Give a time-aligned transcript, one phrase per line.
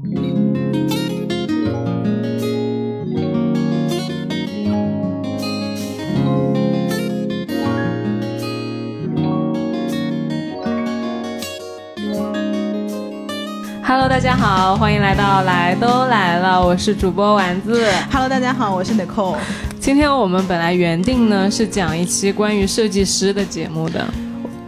[0.00, 0.14] Hello，
[14.08, 17.84] 大家好，欢迎来到来都来了，我是主播丸子。
[18.12, 19.36] Hello，大家好，我是 Nicole。
[19.80, 24.06] 今天我们本来原定呢是讲一期关于设计师的节目的，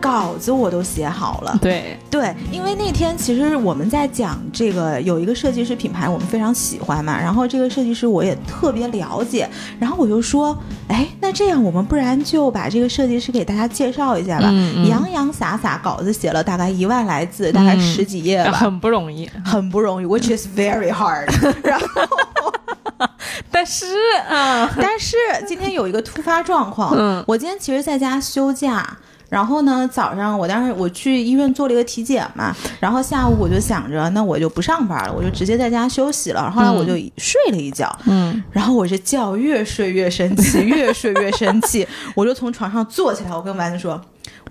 [0.00, 1.58] 稿子我都写好了。
[1.60, 10.56] 对，对，因为那天其实我们在讲这个有一个设计师品牌，我们非常喜欢嘛，然后这个设计师我也特别了解，然后我就说，
[10.88, 14.48] 哎，那这样我们不然就把这个设计师给大家介绍一下吧。
[14.50, 18.52] 嗯嗯洋洋洒洒稿子写了大概一万来字，大概嗯十几页吧。
[18.52, 19.30] 很不容易。
[19.44, 21.28] 很不容易，which is very hard。
[21.62, 21.86] 然后，
[23.50, 23.86] 但是
[24.28, 28.98] 啊，但是今天有一个突发状况，嗯我今天其实在家休假。
[29.30, 36.50] 然后呢，早上我当时我去医院做了一个体检嘛，然后下午我就想着，那我就不上班了，我就直接在家休息了。
[36.50, 43.98] 后来我就睡了一觉，嗯，然后我这觉越睡越生气，越睡越生气， 我就从床上坐起来，我跟丸子说，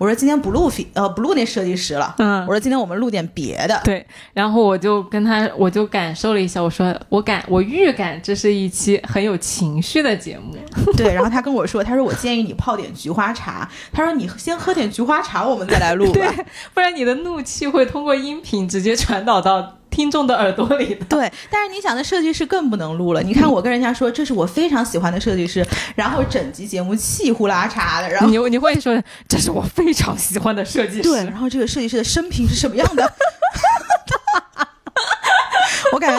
[0.00, 4.06] 我说今天不录飞呃不录那设计师了，嗯我说今天我们录点别的，对。
[4.32, 10.56] 然后我就跟他，我就感受了一下，我说我感我预感这是一期很有情绪的节目。
[10.96, 16.12] 对，然后他跟我说，他说我建议你泡点菊花茶，他说你先喝点菊花茶，我们再来录吧。
[16.14, 21.04] 对，不然你的怒气会通过音频直接传导到听众的耳朵里的。
[21.06, 23.22] 对，但是你想，那设计师更不能录了。
[23.22, 31.02] 你看， 我跟人家说这是我非常喜欢的设计师，然后整集节目气呼啦嚓的，然后你你会说这是我非常喜欢的设计师。
[31.02, 33.12] 对，然后这个设计师的生平是什么样的？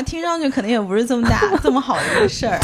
[0.03, 2.59] 听上去可能也不是这么大 这么好的一个事儿。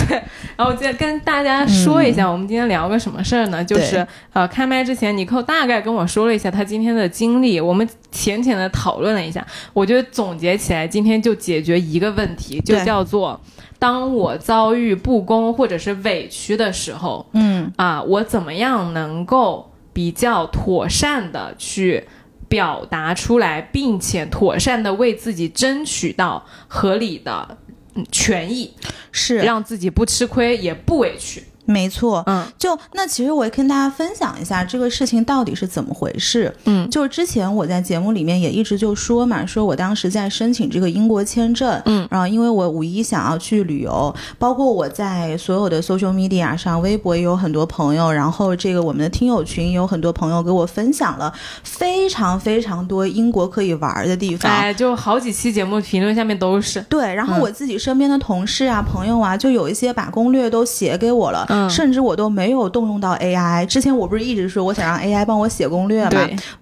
[0.56, 3.64] 然后我再跟大家说一下，我们今天聊个什么事儿呢？
[3.64, 9.46] 就是呃，开麦之前，尼寇大概跟我说了一下他今天的经历，我们浅浅的讨论了一下。
[9.74, 13.40] 我觉得总结起来，今天就解决一个问题，就叫做
[13.80, 22.04] 当我遭遇不公或者是委屈的时候，嗯，啊，我怎么样能够比较妥善的去
[22.48, 27.58] 表达出来，并且妥善的为自己争取到合理的
[27.96, 28.74] 嗯权益，
[29.12, 31.44] 是让自己不吃亏也不委屈。
[31.68, 32.24] 没错。
[32.26, 36.54] 嗯就那其实我也跟大家分享一下这个事情到底是怎么回事。
[36.66, 51.34] 嗯就是之前我在节目里面也一直就说嘛，说我当时在申请这个英国签证，嗯，然后因为我五一想要去旅游，包括我在所有的 social media 上，微博也有很多朋友，然后这个我们的听友群也有很多朋友给我分享了
[51.64, 54.52] 非常非常多英国可以玩的地方。
[54.52, 63.66] 哎，就好几期节目评论下面都是，对，然后嗯我自己身边的同事啊、朋友啊，就有一些把攻略都写给我了，嗯甚至我都没有动用到 AI。
[63.66, 66.10] 之前我不是一直说我想让 AI 帮我写攻略吗？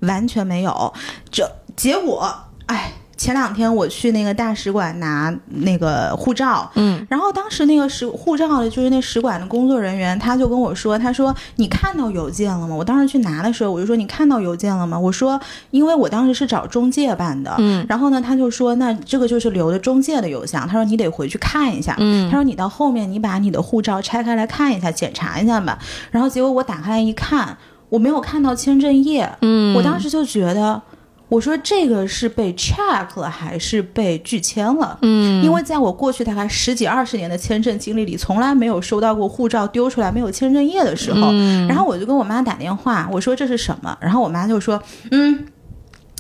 [0.02, 0.94] 完全没有。
[1.32, 2.32] 这结果，
[2.68, 12.76] 哎，前两天我去那个大使馆拿那个护照，嗯然后当时那个使护照的，就是那使馆的工作人员，他就跟我说，他说你看到邮件了吗？
[12.76, 15.00] 我当时去拿的时候，我就说你看到邮件了吗？
[15.00, 15.40] 我说
[15.72, 25.80] 因为我当时是找中介办的，嗯然后呢，他就说那这个就是留的中介的邮箱，他说你得回去看一下，嗯他说你到后面你把你的护照拆开来看一下，检查一下吧。
[26.12, 30.82] 然后结果我打开来一看，我没有看到签证页，嗯我当时就觉得。
[31.28, 34.98] 我说这个是被 check 了还是被拒签了？
[35.02, 41.30] 嗯因为在我过去大概十几二十年的签证经历里，从来没有收到过护照丢出来没有签证页的时候。
[41.32, 43.98] 嗯然后我就跟我妈打电话，我说这是什么？
[44.00, 44.82] 然后我妈就说，
[45.12, 45.46] 嗯。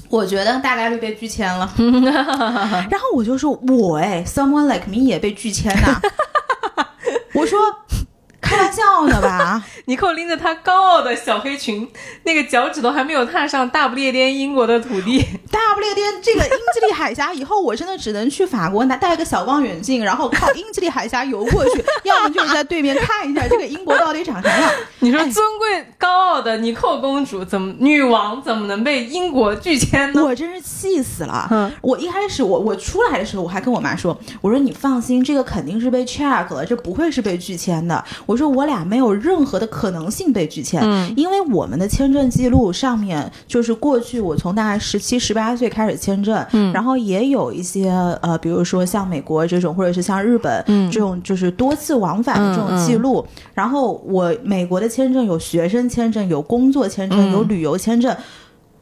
[0.07, 5.99] 我觉得大概率被拒签了， 然后我就说，我哎，someone like me 也被拒签呐、
[7.33, 7.57] 我说，
[8.55, 9.63] 开玩笑呢吧？
[9.85, 11.87] 尼寇拎着他高傲的小黑裙，
[12.23, 15.19] 那个脚趾头还没有踏上大不列颠英国的土地。
[15.51, 24.71] 大不列颠这个英吉利海峡以后，我真的只能去法国拿带个小望远镜，然后靠英吉利海峡游过去， 要么就是在对面看一下这个英国到底长啥样。
[24.99, 30.23] 你说尊贵高傲的尼寇公主怎么女王怎么能被英国拒签呢？
[30.23, 31.47] 我真是气死了！
[31.51, 38.03] 嗯我一开始我我出来的时候，我还跟我妈说，我说你放心，这个肯定是被 check 了，这不会是被拒签的。
[38.25, 47.89] 我说我俩没有任何的可能性被拒签，嗯因为我们的签证记录上面就是过去我从大概十七十八岁开始签证，嗯然后也有一些
[48.21, 53.25] 呃，比如说像美国这种，或者是像日本、嗯这种，就是多次往返的这种记录。
[53.53, 58.15] 然后我美国的签证有学生签证，有工作签证，嗯有旅游签证。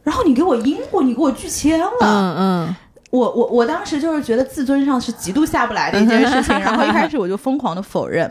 [0.04, 2.76] 然后你给我英国，你给我拒签了，嗯嗯
[3.10, 8.30] 我我我当时就是觉得自尊上是极度下不来的一件事情， 然后一开始我就疯狂的否认。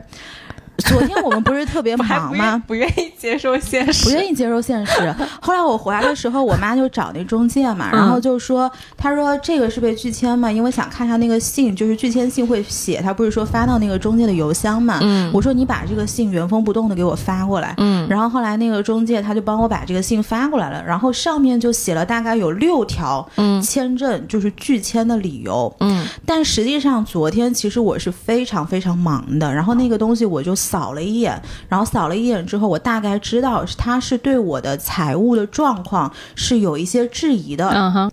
[0.82, 2.62] 昨天我们不是特别 忙吗？
[2.67, 5.14] 不愿意接受现实，不愿意接受现实。
[5.40, 14.99] 后来我回来的时候，我妈就找那中介嘛，然后就说，她说这个是被拒签嘛，因为想看一下那个信，就是拒签信会写，她不是说发到那个中介的邮箱嘛。
[15.02, 17.75] 嗯，我说你把这个信原封不动的给我发过来。
[17.79, 25.75] 嗯，然后后来那个中介他就帮我把这个信发过来了，然后上面就写了大概有六条，嗯，签证就是拒签的理由。
[25.81, 31.38] 嗯，但实际上昨天其实我是非常非常忙的，然后那个东西我就扫了一眼。
[31.69, 37.69] 然后扫了一眼之后，我大概知道他是对我的财务的状况是有一些质疑的。
[37.69, 38.12] 嗯哼。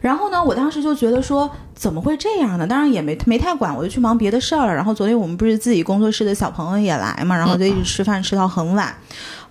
[0.00, 2.66] 然后呢，我当时就觉得说，怎么会这样呢？
[2.66, 4.74] 当然也没没太管，我就去忙别的事儿了。
[4.74, 8.94] 然后昨天我们不是自己工作室的小朋友也来嘛，然后就一直吃饭吃到很晚。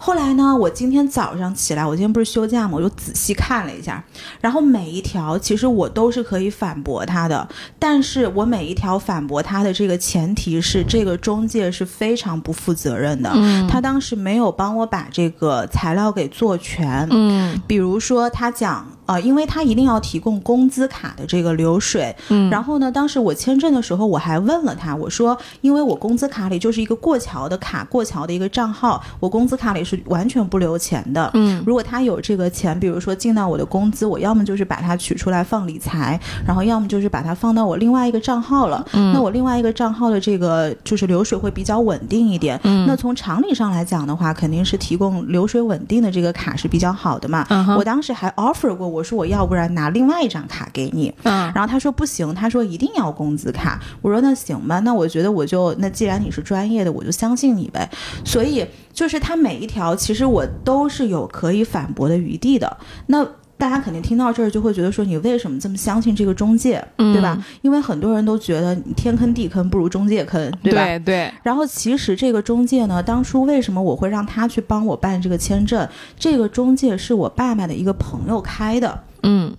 [0.01, 4.01] 后来呢，我今天早上起来，我今天不是休假嘛，我就仔细看了一下，
[4.39, 7.45] 然后每一条其实我都是可以反驳他的，
[7.77, 13.29] 但是我每一条反驳他的这个前提是，这个中介是非常不负责任的，
[13.69, 29.83] 他当时没有帮我把这个材料给做全，嗯，比如说他讲，呃，因为他一定要提供工资卡的这个流水，嗯，然后呢，当时我签证的时候我还问了他，我说，因为我工资卡里就是一个过桥的卡，过桥的一个账号，我工资卡里。
[29.97, 31.29] 是完全不留钱的。
[31.33, 38.85] 嗯，如果他有这个钱，比如说进到我的工资，我要么就是把它取出来放理财，然后要么就是把它放到我另外一个账号了。
[38.93, 42.59] 嗯，那我另外一个账号的这个就是流水会比较稳定一点。
[42.63, 47.45] 嗯，那从常理上来讲的话，肯定是提供流水稳定的这个卡是比较好的嘛。
[47.49, 51.13] 嗯，我当时还 offer 过，我说我要不然拿另外一张卡给你。
[51.23, 53.79] 嗯，然后他说不行，他说一定要工资卡。
[54.01, 57.89] 我说那行吧，那我觉得我就那既然你是专业的，我就相信你呗。
[58.23, 58.65] 所以。
[58.99, 62.77] 就是他每一条，其实我都是有可以反驳的余地的。
[63.05, 63.25] 那
[63.57, 67.41] 大家肯定听到这儿就会觉得说，你为什么这么相信这个中介，对吧？
[67.61, 70.83] 因为很多人都觉得天坑地坑不如中介坑，对吧？
[70.83, 71.33] 对对。
[71.43, 75.87] 然后其实这个中介呢，当初为什么我会让他去帮我办这个签证？
[76.17, 79.01] 这个中介是我爸爸的一个朋友开的。
[79.23, 79.55] 嗯，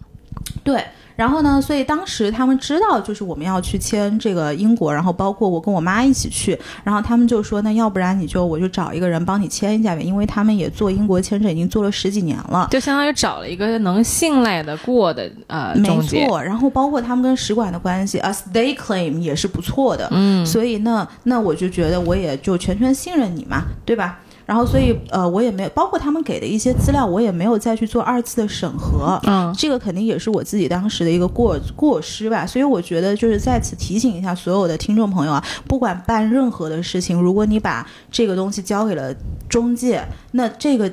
[0.62, 0.84] 对。
[1.20, 1.61] 然后呢？
[1.61, 16.43] 所以当时他们知道，就是我们要去签这个英国，然后包括我跟我妈一起去，然后他们就说：“那要不然你就我就找一个人帮你签一下呗，因为他们也做英国签证已经做了十几年了，就相当于找了一个能信赖的过的呃没错。
[16.43, 20.08] 然后包括他们跟使馆的关系，as they claim 也是不错的。
[20.12, 24.20] 嗯，所以那那我就觉得我也就全权信任你嘛，对吧？
[24.50, 29.17] 然后，所以，呃，我也没有，包括他们给的一些资料，我也没有再去做二次的审核。
[29.25, 32.44] 嗯，这个肯定也是我自己当时的一个过过失吧。
[32.44, 39.14] 所以我觉得，就是在此提醒一下所有的听众朋友啊，不管办任何的事情，如果你把这个东西交给了
[39.49, 40.91] 中介，那这个。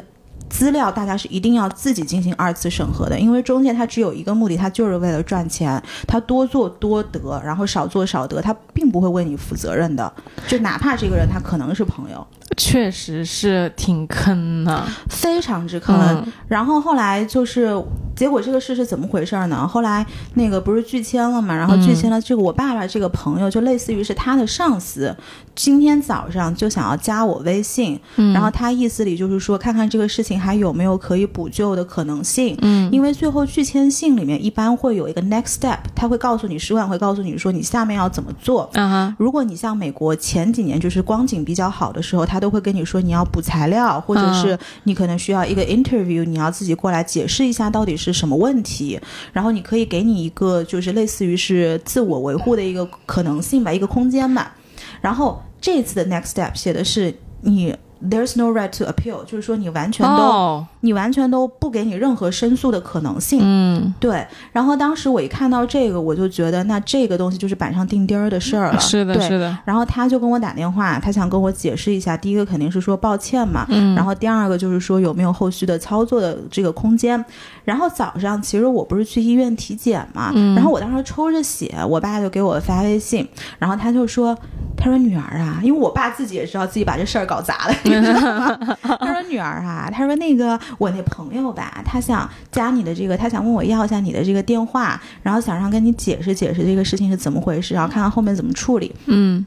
[0.49, 10.11] 资料大家是一定要自己进行二次审核的，因为中介他只有一个目的，他就是为了赚钱，他多做多得，然后少做少得，他并不会为你负责任的。
[10.47, 16.25] 就哪怕这个人他可能是朋友，确实是挺坑的，非常之坑。
[16.47, 17.83] 然后后来就是。
[18.17, 19.67] 结果这个事是怎么回事呢？
[19.67, 20.03] 后来
[20.33, 25.15] 那个不是拒签了嘛，然后拒签了这个我爸爸这个朋友就类似于是他的上司，
[25.53, 27.99] 今天早上就想要加我微信，
[28.33, 32.57] 然后他意思里就是说看看这个事情还有没有可以补救的可能性。
[32.61, 38.67] 嗯，因为最后拒签信里面一般会有一个 next step，他会告诉你使馆会告诉你说你下面要怎么做。
[38.73, 48.07] 嗯哼，如果你像美国前几年就是光景比较好的时候，他都会跟你说你要补材料，或者是你可能需要一个 interview，你要自己过来解释一下到底是。
[48.07, 48.97] 是什么问题？
[49.33, 54.55] 然后你可以给你一个，就是类似于是自我维护的一个可能性吧，一个空间吧。
[55.01, 57.75] 然后这次的 next step 写的是你。
[58.01, 63.39] There's no right to appeal，就是说你完全都，你完全都不给你任何申诉的可能性。
[63.41, 64.25] 嗯，对。
[64.51, 68.79] 然后当时我一看到这个，我就觉得那这个东西就是板上钉钉儿的事儿了。
[68.79, 69.57] 是的，是的。
[69.65, 72.15] 然后他就跟我打电话，他想跟我解释一下。
[72.15, 73.95] 第一个肯定是说抱歉嘛，嗯。
[73.95, 77.23] 然后第二个就是说有没有后续的操作的这个空间。
[77.63, 80.55] 然后早上其实我不是去医院体检嘛，嗯。
[80.55, 83.27] 然后我当时抽着血，我爸就给我发微信，
[83.59, 84.37] 然后他就说，
[84.77, 87.73] 他说女儿啊，因为我爸自己也知道自己把这事儿搞砸了。
[88.83, 99.45] 他说：“女儿啊，他说那个我那朋友吧，他想加你的这个，他想问我要一下你的这个电话，然后想让跟你解释解释这个事情是怎么回事，然后看看后面怎么处理。”嗯，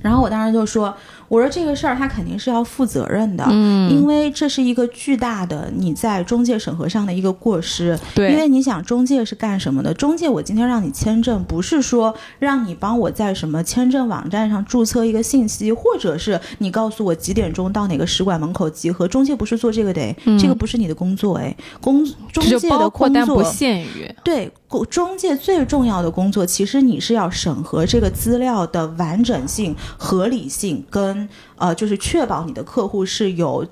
[0.00, 0.96] 然后我当时就说。
[1.28, 9.92] 我说这个事儿他肯定是要负责任的，嗯，因为这是一个巨大的你在中介审核上的一个过失，对，因为你想中介是干什么的？
[9.92, 24.50] 中介我今天让你签证，不是说让你帮我在什么签证网站上注册一个信息，或者是你告诉我几点钟到哪个使馆门口集合，中介不是做这个的，这个不是你的工作，哎，工中介的工作不限于对。
[24.90, 31.17] 中介最重要的工作，其实你是要审核这个资料的完整性，合理性跟
[31.56, 33.66] 呃，就是确保你的客户是有。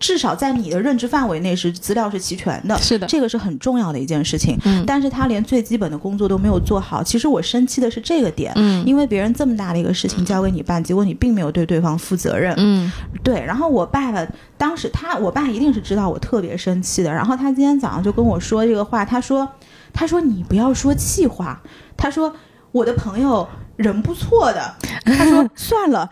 [0.00, 4.56] 至少在你的认知范围内是资料是齐全的，是的，这个是很重要的一件事情。
[4.64, 7.02] 嗯，但是他连最基本的工作都没有做好。
[7.02, 12.92] 其实我生气的是这个点，嗯，因为别人这么大的一个事情交给你办，结果你并没有对对方负责任，嗯，
[13.24, 13.44] 对。
[13.44, 14.24] 然后我爸爸
[14.56, 17.12] 当时他，我爸一定是知道我特别生气的。
[17.12, 19.48] 然后他今天早上就跟我说这个话，他说，
[19.92, 21.60] 他说你不要说气话，
[21.96, 22.32] 他说
[22.70, 24.76] 我的朋友人不错的，
[25.06, 26.08] 他说 算了。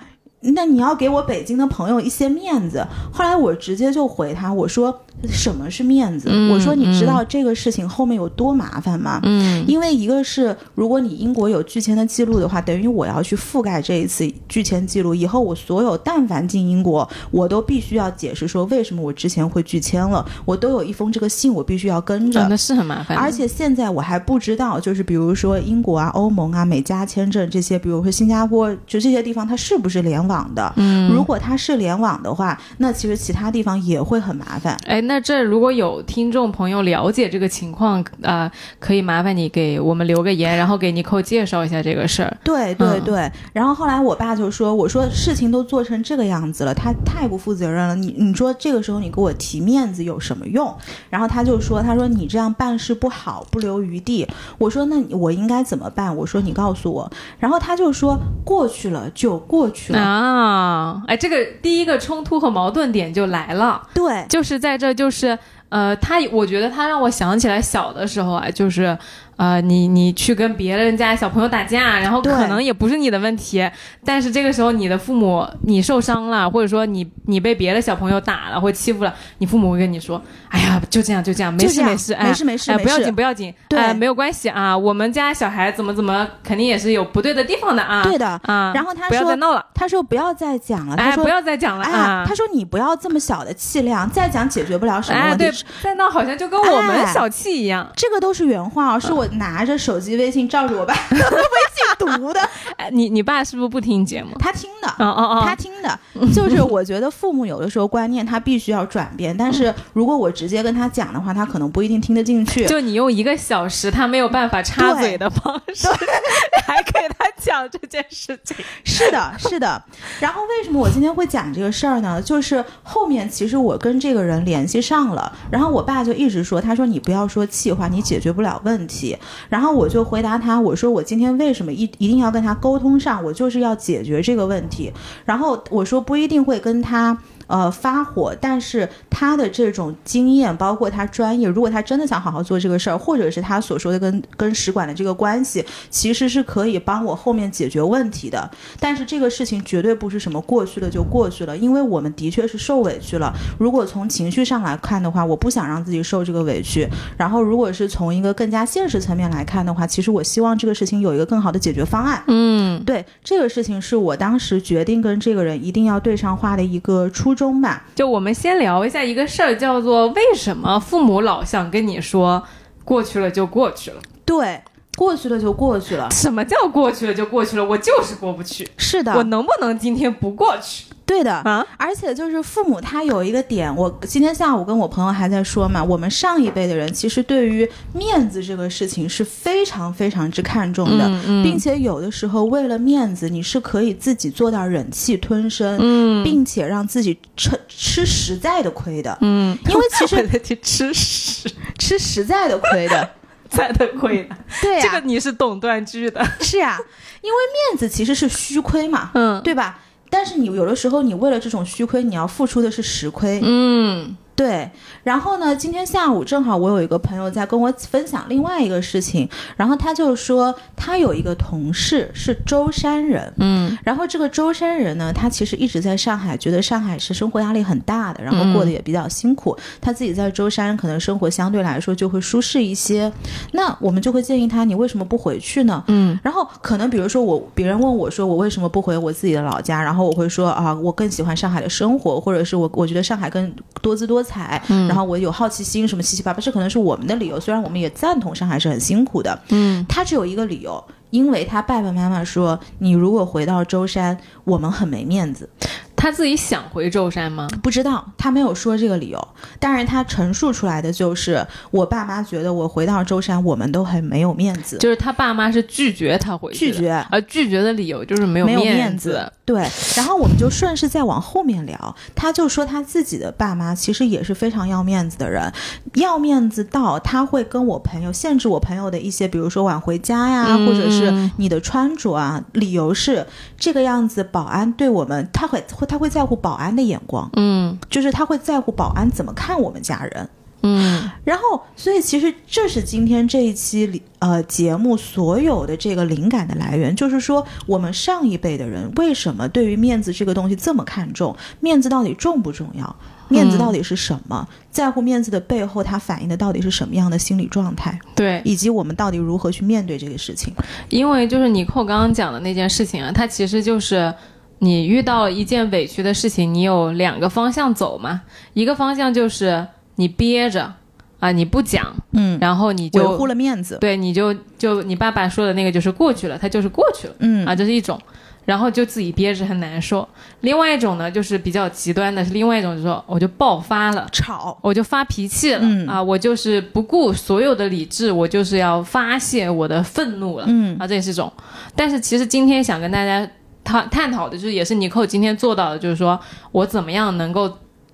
[0.55, 2.87] 那你要给我北京的朋友一些面子。
[3.13, 5.01] 后来我直接就回他，我说。
[5.29, 6.29] 什么是面子？
[6.53, 9.19] 我说你知道这个事情后面有多麻烦吗？
[9.25, 15.15] 嗯，因为一个是如果你英国有拒签的记录的话，等于我要去覆盖这一次拒签记录。
[15.15, 22.47] 以后我所有但凡进英国，我都必须要解释说为什么我之前会拒签了，我都有一封这个信，我必须要跟着。
[22.49, 23.17] 那是很麻烦。
[23.17, 30.73] 而且现在我还不知道，就是比如说英国啊、欧盟啊、美加签证这些，比如说新加坡，就这些地方它是不是联网的？
[30.77, 34.79] 嗯，如果它是联网的话，那其实其他地方也会很麻烦。
[34.85, 35.03] 哎。
[35.07, 42.37] 那这如果有听众朋友了解这个情况，呃，可以麻烦你给我们留个言，然后给尼寇介绍一下这个事儿。
[42.45, 43.31] 对对对。
[43.53, 47.95] 然后后来我爸就说：“我说事情都做成这个样子了，他太不负责任了。
[47.97, 50.75] 你你说这个时候你给我提面子有什么用？”
[51.09, 54.27] 然后他就说：“他说你这样办事不好，不留余地。”
[54.59, 63.87] 我说：“那我应该怎么办？”我说：“你告诉我。”然后他就说：“过去了就过去了啊。”哎，这个第一个冲突和矛盾点就来了。
[63.95, 65.39] 对，就是在这，就是，
[65.69, 68.99] 呃，他，我觉得他让我想起来小的时候啊，就是。
[69.37, 73.69] 呃，你你去跟别人家小朋友打架，然后可能也不是你的问题，
[74.05, 88.27] 但是这个时候你的父母你受伤了，或者说你你被别的小朋友打了或欺负了，你父母会跟你说，哎呀，就这样就这样，没事没事，没事没事，不要紧不要紧，对，没有关系啊，我们家小孩怎么怎么肯定也是有不对的地方的啊，对的。
[88.45, 100.17] 啊，然后他说不要再闹了，他说不要再讲了，他说不要再讲了啊，他说你不要这么小的气量，再讲解决不了什么问题，再闹好像就跟我们小气一样，这个都是原话哦，是我拿着手机。
[100.17, 101.19] 微信照着我爸微
[101.77, 102.41] 信读的，
[102.77, 104.31] 哎，你你爸是不是不听节目？
[104.39, 105.99] 他听的，哦哦哦，他听的，
[106.35, 112.67] 就是我觉得父母有的时候观念他必须要转变，但是如果我直接跟他讲的话，他可能不一定听得进去。
[112.67, 115.89] 就你用一个小时，他没有办法插嘴的方式，
[116.67, 118.57] 还给他讲这件事情。
[118.85, 119.83] 是的，是的。
[120.21, 122.21] 然后为什么我今天会讲这个事儿呢？
[122.23, 129.17] 就是后面其实我跟这个人联系上了，然后我爸就一直说，他说你不要说气话，你解决不了问题。
[129.49, 129.87] 然后我。
[129.87, 133.23] 就回答他，我说我今天为什么一一定要跟他沟通上？
[133.25, 134.93] 我就是要解决这个问题。
[135.25, 137.17] 然后我说不一定会跟他。
[137.47, 148.51] 呃，发火，但是他的这种经验，包括他专业，如果他真的想好好做这个事儿，或者是他所说的跟跟使馆的这个关系，其实是可以帮我后面解决问题的。
[148.81, 153.33] 但是这个事情绝对不是什么过去了就过去了，因为我们的确是受委屈了。
[153.61, 156.89] 如果从情绪上来看的话，我不想让自己受这个委屈。
[157.17, 162.21] 然后，如果是从一个更加现实层面来看的话，其实我希望这个事情有一个更好的解决方案。
[162.27, 167.36] 嗯，对，这个事情是我当时决定跟这个人一定要对上话的一个初。
[167.37, 172.43] 中吧，就我们先聊一下一个事儿，叫做为什么父母老想跟你说
[172.85, 174.01] 过去了就过去了？
[174.25, 174.63] 对，
[174.97, 176.09] 过去了就过去了。
[176.11, 177.65] 什么叫过去了就过去了？
[177.65, 178.67] 我就是过不去。
[178.79, 180.87] 是的，我能不能今天不过去？
[181.07, 191.09] 对的啊，而且就是父母他有一个点，我今天下午跟我朋友还在说嘛，我们上一辈的人其实对于面子这个事情是非常非常之看重的，
[191.45, 200.29] 并且有的时候为了面子，你是可以自己做到忍气吞声，嗯，并且让自己吃吃实在的亏的，嗯，因为其实
[200.61, 201.49] 吃实。
[201.79, 203.09] 吃实在的亏的，
[203.49, 206.77] 在的亏的，对呀，这个你是懂断句的，是呀，
[207.21, 207.37] 因为
[207.71, 209.79] 面子其实是虚亏嘛，嗯，对吧？
[210.11, 213.41] 但是你有的时候，你为了这种虚亏，你要付出的是实亏。
[213.43, 214.17] 嗯。
[214.37, 214.71] 对，
[215.03, 215.57] 然后呢？
[215.57, 219.27] 今天下午正好我有一个朋友在跟我分享另外一个事情，
[219.57, 233.11] 然后他就说他有一个同事是舟山人，嗯，然后这个舟山人呢，他其实一直在上海，觉得上海是生活压力很大的，然后过得也比较辛苦，他自己在舟山可能生活相对来说就会舒适一些。
[233.53, 235.83] 那我们就会建议他，你为什么不回去呢？
[235.87, 243.51] 嗯，然后可能比如说我别人问我说我为什么不回我自己的老家，然后我会说啊，我更喜欢上海的生活，或者是我我觉得上海更
[243.81, 244.26] 多姿多。
[244.27, 247.41] 彩，然后我有好奇心，什么七七八八，这可能是我们的理由。
[247.41, 255.49] 虽然我们也赞同上海是很辛苦的，嗯，他只有一个理由，因为他爸爸妈妈说，你如果回到舟山，我们很没面子。
[255.97, 257.49] 他自己想回舟山吗？
[257.63, 267.05] 不知道，他没有说这个理由，但是他陈述出来的就是我爸妈觉得我回到舟山，我们都很没有面子，就是他爸妈是拒绝他回拒绝。
[267.11, 269.33] 而拒绝的理由就是没有没有面面子。
[269.45, 269.65] 对，
[269.97, 275.53] 然后我们就顺势再往后面聊，他就说他自己的爸妈其实也是非常要面子的人，
[275.95, 283.25] 要面子到他会跟我朋友限制我朋友的一些，比如说晚回家呀，嗯或者是你的穿着啊，理由是
[283.57, 290.29] 这个样子，保安对我们他会会他会在乎保安的眼光，嗯就是他会在乎保安怎么看我们家人。
[290.63, 301.35] 嗯然后，所以其实这是今天这一期里呃节目所有的这个灵感的来源，就是说我们上一辈的人为什么对于面子这个东西这么看重？
[301.61, 302.95] 面子到底重不重要？
[303.29, 304.47] 面子到底是什么？
[304.71, 310.53] 在乎面子的背后，它反映的到底是什么样的心理状态，对，以及我们到底如何去面对这个事情？
[310.91, 314.13] 因为就是尼寇刚刚讲的那件事情啊，它其实就是
[314.59, 318.23] 你遇到一件委屈的事情，你有两个方向走嘛，
[318.55, 320.73] 一个方向就是你憋着
[321.21, 327.15] 啊，你不讲，嗯，然后你维就护了面子，对，你就就你爸爸说的那个就是过去了，它就是过去了。
[327.21, 327.99] 嗯啊，这是一种，
[328.45, 330.07] 然后就自己憋着很难受。
[330.41, 334.07] 另外一种呢，就是比较极端的，是另外一种，就是说我就爆发了。
[334.13, 336.03] 吵，我就发脾气了、嗯啊！
[336.03, 340.87] 我就是不顾所有的理智，我就是要发泄我的愤怒了、嗯啊！
[340.87, 341.33] 这也是一种。
[341.75, 343.27] 但是其实今天想跟大家
[343.67, 346.19] 探探讨的，就是也是尼寇今天做到的，就是说
[346.53, 347.53] 我怎么样能够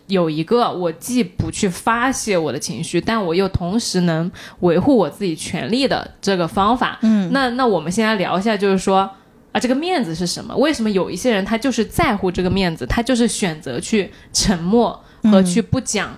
[0.08, 6.98] 有一个我既不去发泄我的情绪，但我又同时能维护我自己权利的这个方法。
[7.00, 9.10] 嗯那那我们先来聊一下，就是说
[9.52, 10.54] 啊，这个面子是什么？
[10.56, 16.10] 为什么有一些人他就是在乎这个面子，他就是选择去沉默和去不讲？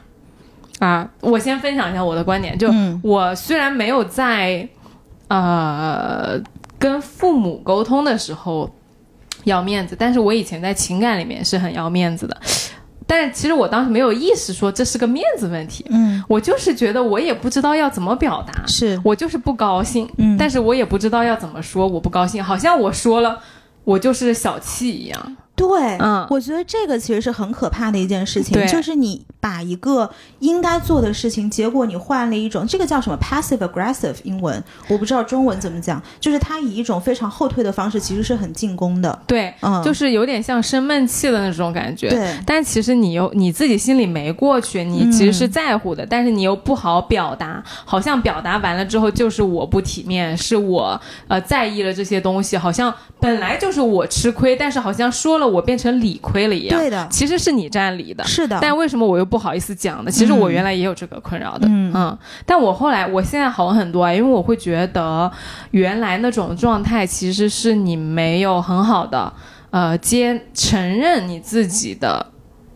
[0.80, 4.68] 啊，我先分享一下我的观点，就嗯我虽然没有在
[5.28, 6.40] 呃
[6.78, 8.68] 跟父母沟通的时候
[9.44, 12.36] 要面子，但是我以前在情感里面是很要面子的。
[13.06, 20.38] 但是其实我当时没有意识说这是个面子问题，嗯，我就是觉得我也不知道要怎么表达，是，我就是不高兴，嗯。
[20.38, 23.38] 但是我也不知道要怎么说我不高兴，好像我说了
[23.84, 25.36] 我就是小气一样。
[25.54, 26.26] 对，嗯。
[26.30, 28.66] 我觉得这个其实是很可怕的一件事情，对。
[28.66, 42.08] 就是你把一个应该做的事情，结果你换了一种，这个叫什么？passive aggressive 英文，我不知道中文怎么讲，就是他以一种非常后退的方式，其实是很进攻的，对，嗯，就是有点像生闷气的那种感觉。
[42.08, 56.80] 对，但其实你又你自己心里没过去，你其实是在乎的，但是你又不好表达，好像表达完了之后就是我不体面，是我呃在意了这些东西，好像本来就是我吃亏，但是好像说了我变成理亏了一样。
[56.80, 58.24] 对的，其实是你占理的。
[58.24, 60.12] 是的，但为什么我又不好意思讲的？
[60.12, 62.16] 其实我原来也有这个困扰的，嗯。
[62.46, 65.28] 但我后来我现在好很多啊，因为我会觉得
[65.72, 69.32] 原来那种状态其实是你没有很好的
[69.70, 72.24] 呃接承认你自己的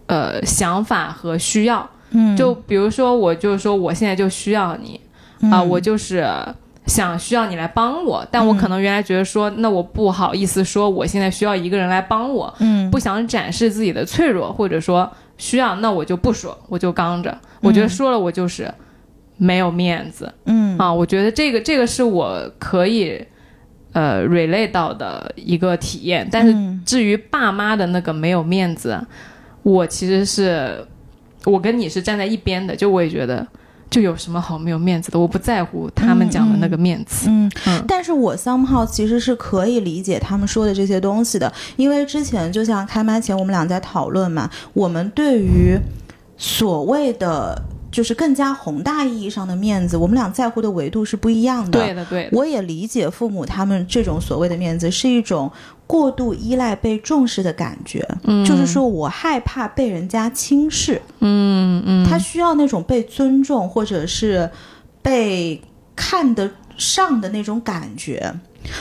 [0.06, 5.00] 呃想法和需要，嗯，就比如说我就是说我现在就需要你
[5.42, 6.28] 啊、嗯我就是。
[6.88, 12.90] 想需要你来帮我，但我可能原来觉得说，那我不好意思说我现在需要一个人来帮我，嗯。
[12.90, 15.06] 不想展示自己的脆弱，或者说
[15.38, 17.38] 需要，那我就不说，我就刚着。
[17.62, 18.70] 我觉得说了我就是
[19.38, 20.92] 没有面子、嗯啊。
[20.92, 23.24] 我觉得这个这个是我可以
[23.92, 29.00] 呃 relate 到的一个体验，但是嗯至于爸妈的那个没有面子，
[29.62, 30.86] 我其实是
[31.44, 33.46] 我跟你是站在一边的，就我也觉得。
[33.90, 35.18] 就有什么好没有面子的？
[35.18, 37.28] 我不在乎他们讲的那个面子。
[37.28, 45.78] 嗯嗯但是我 somehow 其实是可以理解他们说的这些东西的，因为之前就像开麦前我们俩在讨论嘛，我们对于
[46.36, 51.78] 所谓的就是更加宏大意义上的面子，我们俩在乎的维度是不一样的。
[51.78, 55.50] 对的，对的，我也理解父母他们这种所谓的面子是一种
[55.86, 64.50] 过度依赖被重视的感觉，嗯就是说我害怕被人家轻视，嗯嗯，他需要那种被尊重或者是
[65.00, 65.60] 被
[65.96, 68.32] 看得上的那种感觉。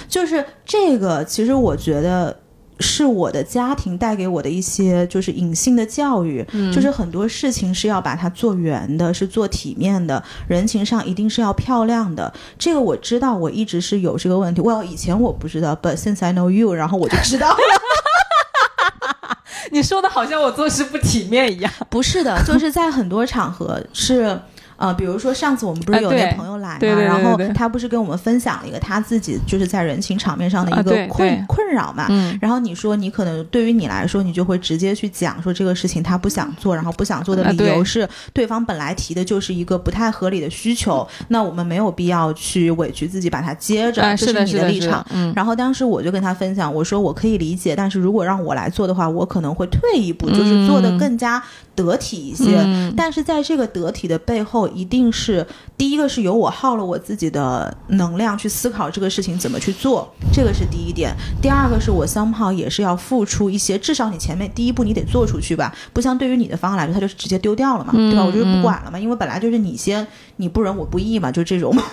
[0.10, 2.38] 就是这个，其实我觉得
[2.80, 12.32] 是我的家庭带给我的一些就是隐性的教育，嗯就是很多事情是要把它做圆的，是做体面的，人情上一定是要漂亮的。
[12.58, 14.62] 这个我知道，我一直是有这个问题。
[14.62, 17.58] well，以前我不知道，but since I know you，然后我就知道了。
[19.72, 21.72] 你说的好像我做事不体面一样。
[21.90, 24.40] 不是的，就是在很多场合是。
[24.78, 32.06] 呃，比如说上次我们不是有那朋友来嘛，然后他不是跟我们分享了一个他自己就是在人情场面上的一个困困扰嘛，
[32.40, 45.06] 然后你说你可能对于你来说，你就会直接去讲说这个事情他不想做，然后不想做的理由是对方本来提的就是一个不太合理的需求，那我们没有必要去委屈自己把它接着，这是你的立场。
[45.36, 51.42] 然后当时我就跟他分享，我说我可以理解，但是如果让我来做的话，我可能会退一步，就是做的更加。
[51.78, 52.66] 得体一些，
[52.98, 55.46] 但是在这个得体的背后，一定是
[55.78, 61.16] 第一个是由我耗了我自己的能量去思考这个事情怎么去做，这个是第一点。
[61.40, 68.26] 第二个是我 somehow 也是要付出一些，至少你前面第一步你得做出去吧，不像对于你的方案来说，它就是直接丢掉了嘛，对吧？
[68.26, 70.06] 我就是不管了嘛，因为本来就是你先，
[70.38, 71.72] 你不仁我不义嘛，就这种。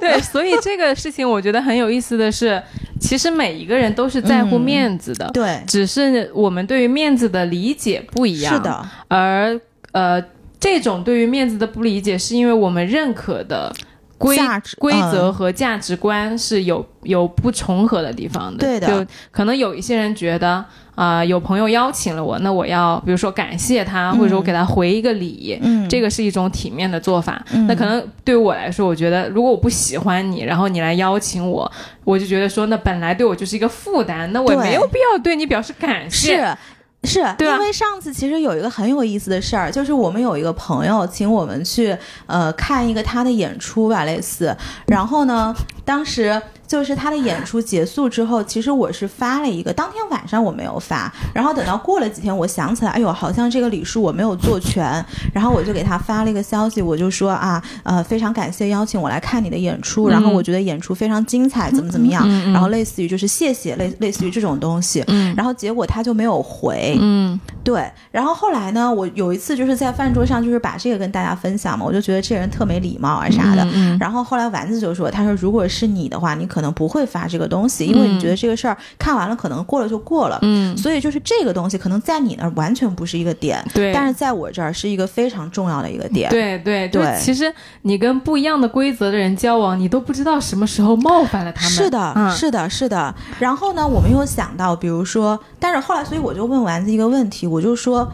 [0.00, 2.62] 对，所以这个事情我觉得很有意思的是，
[3.00, 8.54] 其实每一个人都是在乎面子的，对，只是我们对于面子的理解不一样。
[8.54, 9.60] 是的，而
[9.92, 10.22] 呃，
[10.60, 13.72] 这种对于面子的不理解，是因为我们认可的
[14.16, 14.36] 规
[14.78, 18.58] 规则和价值观是有有不重合的地方的。
[18.58, 20.64] 对的，就可能有一些人觉得。
[20.98, 27.40] 啊，有朋友邀请了我，那我要比如说感谢他，或者我给他回一个礼，嗯，这个是一种体面的做法。
[27.68, 31.70] 那可能对于我来说，我觉得如果我不喜欢你，然后你来邀请我，
[32.02, 36.36] 我就觉得说，那本来对我就是一个负担，那我没有必要对你表示感谢。
[36.36, 36.56] 是。
[37.04, 44.52] 是因为上次其实有一个很有意思的事儿，就是我们有一个朋友请我们去呃看一个他的演出吧，类似。
[44.88, 65.02] 然后呢，当时就是他的演出结束之后，其实我是发了一个，当天晚上我没有发，然后等到过了几天，我想起来，哎呦，好像这个礼数我没有做全，然后我就给他发了一个消息，我就说啊，呃，非常感谢邀请我来看你的演出，然后我觉得演出非常精彩，怎么怎么样，然后类似于就是谢谢，类类似于这种东西，
[65.34, 66.98] 然后结果他就没有回。
[67.00, 67.90] 嗯，对。
[68.10, 73.66] 然后后来呢，我有一次就是在饭桌上，就是把这个跟大家分享嘛，我就觉得这人特没礼貌啊啥的。
[73.98, 80.38] 然后后来丸子就说：“他说如果是你的话，你可能不会发这个东西，因为你觉得这个事儿看完了可能过了就过了。
[80.42, 83.92] 嗯，所以就是这个东西可能在你那儿完全不是一个点，对。
[83.92, 86.30] 但是在我这儿是一个非常重要的一个点。
[86.30, 91.72] 对对对，其实你跟不一样的规则的人交往，你都不知道什么时候冒犯了他们。
[91.72, 93.12] 是的，是的，是的。
[93.40, 97.08] 然后呢，我们又想到，比如说，但是后来，所以我就问丸子一个。
[97.08, 98.06] 问题，我就说，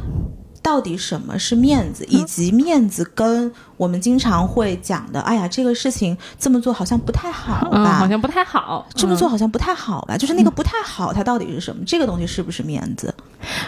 [0.65, 7.99] 到底什么是面子，以及面子跟我们经常会讲的，哎呀，这个事情这么做好像不太好吧？
[7.99, 10.17] 好像不太好，这么做好像不太好吧？
[10.17, 11.85] 就是那个不太好，它到底是什么？
[11.85, 13.15] 这个东西是不是面子？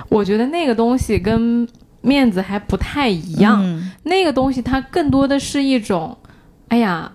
[0.08, 1.68] 我觉得那个东西跟
[2.00, 3.62] 面子还不太一样，
[4.04, 6.16] 那个东西它更多的是一种，
[6.68, 7.12] 哎呀。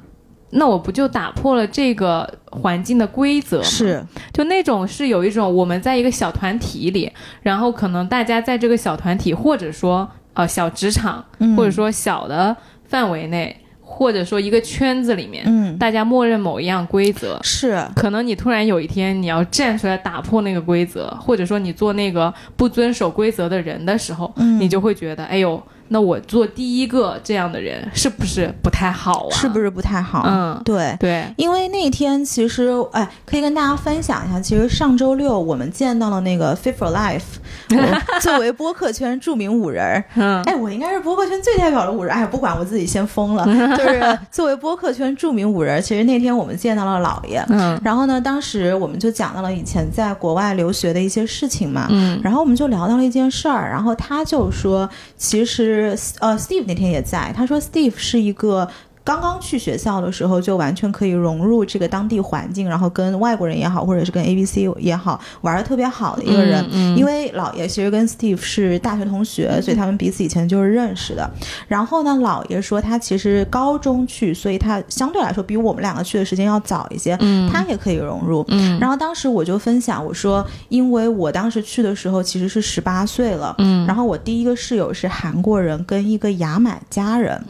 [0.52, 3.64] 那我不就打破了这个环境的规则吗？
[3.64, 7.12] 是，就那种是有一种我们在一个小团体里，
[7.42, 11.24] 然后可能大家在这个小团体，或者说呃小职场，
[11.56, 17.40] 或者说小的范围内，或者说一个圈子里面，嗯，大家默认某一样规则。
[17.44, 25.62] 是，可能你突然有一天你要站出来打破那个规则，或者说你做那个不遵守规则的人的时候，你就会觉得，哎呦。
[25.94, 29.36] 那我做第一个这样的人是不是不太好啊？
[29.36, 30.24] 是不是不太好？
[30.26, 30.96] 嗯，对。
[30.98, 37.40] 对，因为那天其实哎，可以跟大家分享一下，其实上周六我们见到了那个 Fit for Life，
[38.22, 55.81] 作为播客圈著名五人儿，嗯，哎，我应该是播客圈最代表的五人，哎，不管我自己先疯了， 就是作为播客圈著名五人，其实那天我们见到了老爷，嗯，然后呢，当时我们就讲到了以前在国外留学的一些事情嘛，嗯，然后我们就聊到了一件事儿，然后他就说，其实。
[55.90, 57.34] 呃，Steve 那天也在。
[57.36, 58.70] 他说，Steve 是一个。
[59.04, 66.64] 刚刚去学校的时候，就完全可以融入这个当地环境，然后跟外国人也好，或者是跟 A B C 也好，玩的特别好的一个人。
[66.96, 71.28] 因为姥爷其实跟 Steve 是大学同学，所以他们彼此以前就是认识的。
[71.68, 77.18] 然后呢，姥爷说他其实高中去，所以他相对来说比我们两个去的时间要早一些，
[77.52, 78.46] 他也可以融入。
[78.80, 83.56] 然后当时我就分享我说，因为我当时去的时候其实是十八岁了，
[83.88, 87.44] 然后我第一个室友是韩国人跟一个牙买加人，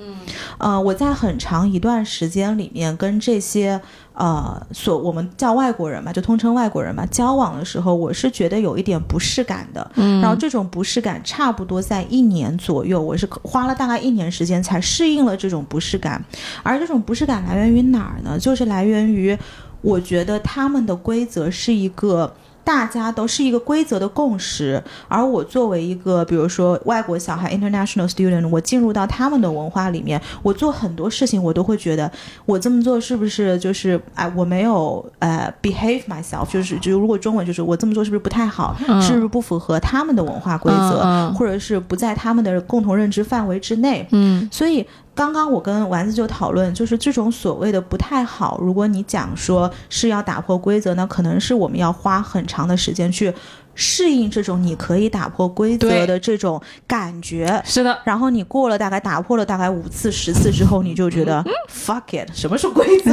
[0.58, 1.38] 呃，我在很。
[1.41, 3.82] 长一段时间里面，跟这些
[4.13, 9.91] 呃所我们叫外国人嘛，就通称外国人嘛，交往的时候，我是觉得有一点不适感的。
[9.95, 16.23] 嗯，然后这种不适感差不多在一年左右，我是花了大概一年时间才适应了这种不适感。
[16.62, 18.38] 而这种不适感来源于哪儿呢？
[18.38, 19.36] 就是来源于
[19.82, 22.32] 我觉得他们的规则是一个。
[22.63, 32.10] 大家都是一个规则的共识，而我作为一个比如说外国小孩 international student，我进入到他们的文化里面，我做很多事情，我都会觉得
[32.45, 44.86] 我这么做是不是就是哎我没有呃 behave myself，就是就如果中文就是我这么做是不是不太好，是不是不符合他们的文化规则，或者是不在他们的共同认知范围之内，嗯，所以。
[45.13, 48.58] 刚刚我跟丸子就讨论，就是这种所谓的不太好。
[48.62, 53.34] 如果你讲说是要打破规则，那可能是我们要花很长的时间去
[53.76, 57.62] 适应这种你可以打破规则的这种感觉。
[57.65, 57.97] 是的。
[58.06, 63.12] 然后你过了大概打破了大概五次十次之后，你就觉得 fuck it，什么是规则？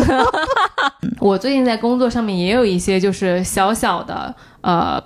[1.18, 5.02] 我最近在工作上面也有一些就是小小的呃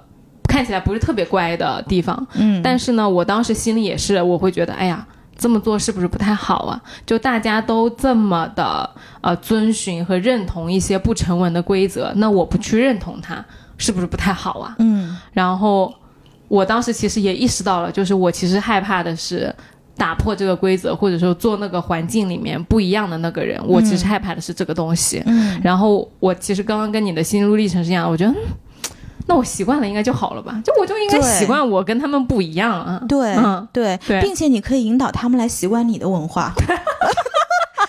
[0.47, 2.27] 看起来不是特别乖的地方。
[2.35, 2.61] 嗯。
[2.63, 5.07] 但是呢，我当时心里也是，我会觉得，哎呀。
[5.37, 6.81] 这么做是不是不太好啊？
[7.05, 8.89] 就大家都这么的
[9.21, 13.45] 呃遵循和认同一些不成文的规则，那我不去认同它，
[13.77, 14.77] 是不是不太好啊？
[14.79, 15.17] 嗯。
[15.33, 15.93] 然后
[16.49, 19.55] 我当时其实也意识到了，就是我其实害怕的是
[19.97, 23.61] 打破这个规则，或者说做那个环境里面不一样的那个人。
[23.67, 25.23] 我其实害怕的是这个东西。
[25.27, 25.61] 嗯。
[25.63, 28.35] 然后我其实刚刚跟你的心路历程是一样，我觉得。
[29.27, 30.61] 那我习惯了，应该就好了吧？
[30.65, 33.01] 就我就应该习惯我跟他们不一样啊。
[33.09, 33.37] 对，
[33.73, 36.53] 对，对，并且你可以引导他们来习惯你的文化。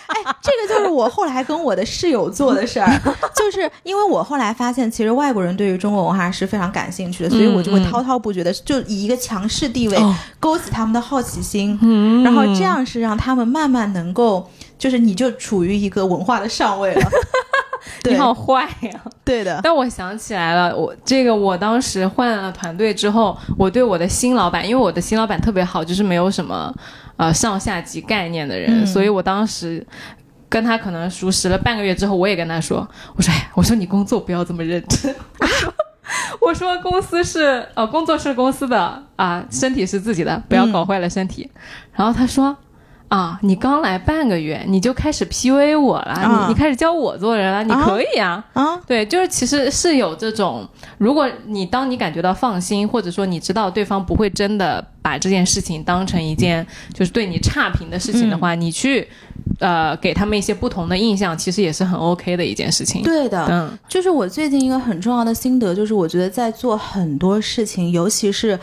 [0.08, 3.02] 哎，这个就是我后来跟我的室友做的事儿，
[3.36, 9.98] 就是因为我后来发现，其实外国人对于中国文化是非常感兴趣的，所以我就会滔滔不绝的，就以一个强势地位
[10.40, 11.80] 勾起他们的好奇心，
[12.24, 17.10] 然后这样是让他们慢慢能够，就是你就处于一个文化的上位了。
[18.04, 19.02] 你好坏呀！
[19.24, 26.74] 对的，但我想起来了，我这个我当时换了团队之后，我对我的新老板，因为我的新老板特别好，就是没有什么
[27.18, 29.86] 呃上下级概念的人，所以我当时
[30.50, 35.16] 跟他可能熟识了半个月之后，我也跟他说，我说哎，我说你工作不要这么认真，
[36.42, 41.50] 我 说我说公司是呃工作是公司的啊，身体是自己的，不要搞坏了身体。
[41.94, 42.56] 然后他说。
[43.14, 59.08] 啊，你刚来半个月，你就开始 PUA 我了，你你开始教我做人了，你可以啊，啊，对，就是其实是有这种，如果你当你感觉到放心，或者说你知道对方不会真的把这件事情当成一件就是对你差评的事情的话，你去
[59.60, 63.04] 呃给他们一些不同的印象，其实也是很 OK 的一件事情。
[63.04, 68.60] 对的，嗯，就是我最近一个很重要的心得，就是我觉得在做很多事情，尤其是。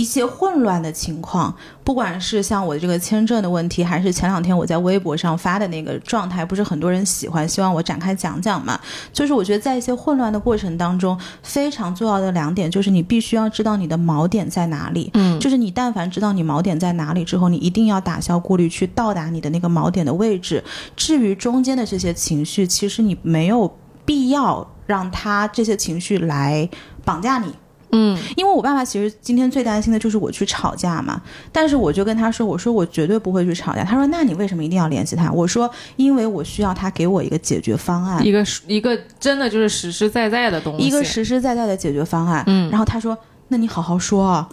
[0.00, 8.80] 一些混乱的情况，不管是像我这个签证的问题，还是前两天我在微博上发的那个状态，不是很多人喜欢，希望我展开讲讲嘛。
[9.12, 15.10] 就是我觉得在一些混乱的过程当中，非常重要的两点就是你必须要知道你的锚点在哪里。
[15.12, 20.64] 嗯，就是你但凡知道你锚点在哪里之后，你一定要打消顾虑，去到达你的那个锚点的位置。
[20.96, 23.70] 至于中间的这些情绪，其实你没有
[24.06, 26.66] 必要让他这些情绪来
[27.04, 27.52] 绑架你。
[27.92, 31.20] 嗯，因为我爸爸其实今天最担心的就是我去吵架嘛，
[31.52, 33.84] 但是我就跟他说，我说我绝对不会去吵架。
[33.84, 35.30] 他说，那你为什么一定要联系他？
[35.30, 42.44] 我说，因为我需要他给我一个解决方案，一个一个真的就是实实在在的东西，一个实实在在的解决方案。
[42.46, 43.16] 嗯，然后他说，
[43.48, 44.48] 那你好好说啊，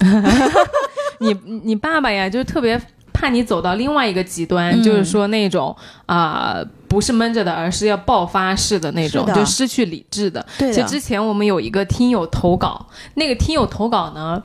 [1.19, 2.79] 你你爸爸呀，就是特别。
[3.19, 10.45] 怕你走到另外一个极端，就是说那种啊，不是闷着的，而是要爆发式的那种，就失去理智的。
[10.57, 14.41] 对其实之前我们有一个听友投稿，那个听友投稿呢，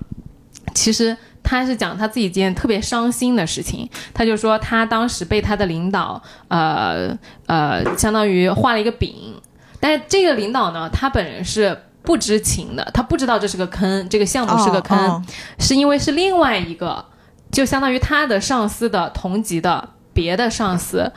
[0.75, 3.89] 其实他是讲他自己一件特别伤心的事情。
[4.13, 9.35] 他就说他当时被他的领导呃呃，相当于画了一个饼，
[9.81, 15.25] 但是这个领导呢，他本人是不知情的，他不知道这是个坑，这个项目是个坑，
[15.59, 17.05] 是因为是另外一个。
[17.53, 21.13] 就相当于他的上司的同级的别的上司。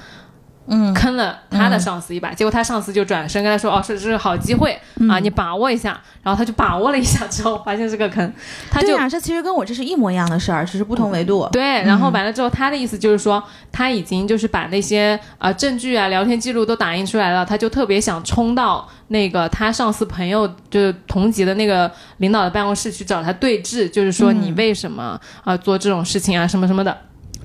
[0.67, 4.75] 嗯，坑了他的上司一把，结果他上司就转身跟他说：“哦，是这是好机会
[5.07, 8.33] 啊，你把握一下。”然后他就把握了一下之后，发现是个坑。
[8.71, 11.47] 他就这其实跟我这是一模一样的事儿，只是不同维度。
[11.51, 26.97] 对，然后完了之后，他的意思就是说，他已经就是把那些啊证据啊、聊天记录都打印出来了，他就特别想冲到那个他上司朋友就是同级的那个领导的办公室去找他对质，就是说你为什么啊做这种事情啊什么什么的。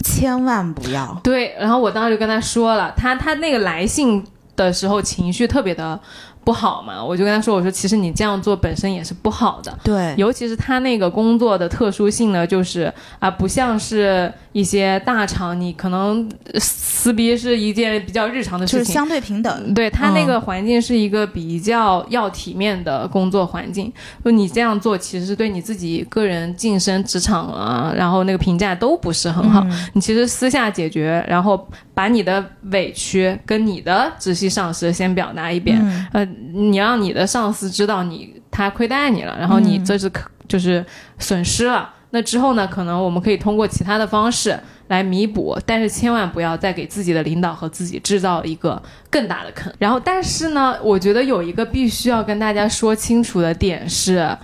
[0.05, 4.25] 千万不要对，然后我当时就跟他说了，他他那个来信
[4.57, 5.99] 的时候情绪特别的。
[6.43, 7.05] 不好嘛？
[7.05, 19.75] 我就跟他说：“我说其实你这样做本身也是不好的，对，尤其是他那个工作的特殊性呢，就是啊，不像是一些大厂，你可能撕逼是一件比较日常的事情，就是相对平等。
[19.75, 23.93] 对他那个环境是一个比较要体面的工作环境，
[24.25, 29.65] 就你这样做其实是对你自己个人晋升职场啊，然后那个评价都不是很好。
[29.93, 35.79] 你其实私下解决，然后把你的委屈跟你的直系上司先表达一遍，
[36.13, 38.39] 呃。”你让你的上司知道你。
[38.53, 40.85] 他亏待你了，然后你这是可就是
[41.21, 41.89] 损失了。
[42.11, 49.73] 那之后呢，可能我们可以通过其他的方式来弥补，但是千万不要再给自己的领导和自己制造一个更大的坑。
[49.79, 54.37] 然后，但是呢，我觉得有一个必须要跟大家说清楚的点是，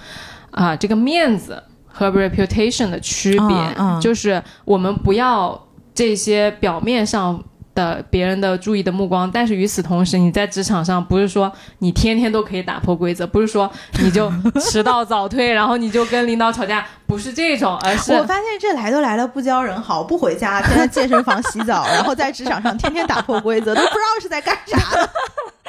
[0.53, 5.61] 啊，这个面子和 reputation 的区别，嗯嗯就是我们不要
[5.92, 7.42] 这些表面上。
[7.76, 13.70] 的别人的注意的目光，但是与此同时，你在职场上不是说你天天都可以打破规则，不是说
[14.02, 24.78] 你就迟到早退，然后你就跟领导吵架，不是这种，而是我发现这来都来了，不教人好，不回家，天天健身房洗澡，然后在职场上天天打破规则，都不知道是在干啥。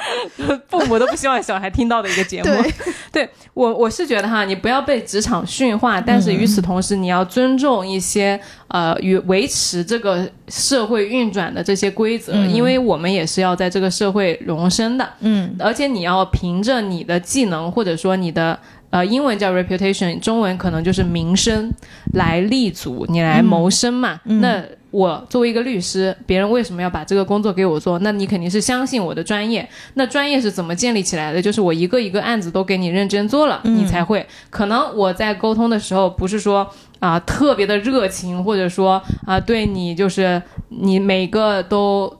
[0.68, 2.44] 父母都不希望小孩听到的一个节目。
[2.44, 2.74] 对，
[3.12, 15.08] 对我我是觉得哈，你不要被职场驯化，但是与此同时，你要尊重一些呃与维持这个社会运转的这些规则，因为我们也是要在这个社会容身的。
[15.20, 18.58] 嗯，而且你要凭着你的技能或者说你的。
[18.90, 21.70] 呃，英文叫 reputation，中文可能就是名声，
[22.14, 24.18] 来立足，你来谋生嘛。
[24.24, 27.98] 那我作为一个律师，别人为什么要把这个工作给我做？
[27.98, 29.68] 那你肯定是相信我的专业。
[29.94, 31.42] 那专业是怎么建立起来的？
[31.42, 34.26] 就是我一个一个案子都给你认真做了，你才会。
[34.48, 36.66] 可能我在沟通的时候，不是说
[36.98, 42.17] 啊、特别的热情，或者说啊、对你就是你每个都。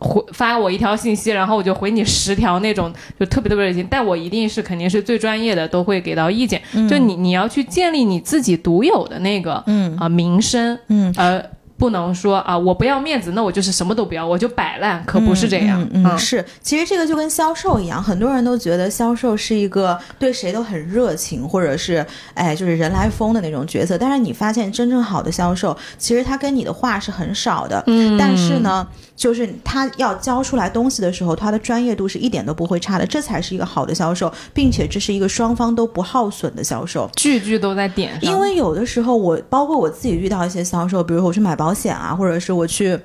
[0.00, 3.86] 回发我一条信息，然后我就回你十条那种，就特别特别热情。
[3.90, 6.60] 但我一定是肯定是最专业的，都会给到意见。
[6.88, 11.44] 就你你要去建立你自己独有的那个嗯啊、名声，嗯，而
[11.76, 15.80] 不能说啊我不要面子，那我就是什么都不要，我就摆烂，可不是这样。
[15.92, 23.96] 嗯，嗯是，其实这个就跟销售一样，很多人都觉得销售是一个对谁都很热情，或者是哎就是人来疯的那种角色。
[23.96, 28.86] 但是你发现真正好的销售，其实他跟你的话是很少的，嗯但是呢，
[29.20, 37.06] 就是他要教出来东西的时候，他的专业度是一点都不会差的，这才是一个好的销售，并且这是一个双方都不耗损的销售。
[37.16, 42.98] 句句都在点上，因为有的时候我包括我自己遇到一些销售，比如我去买保险啊，或者是我去。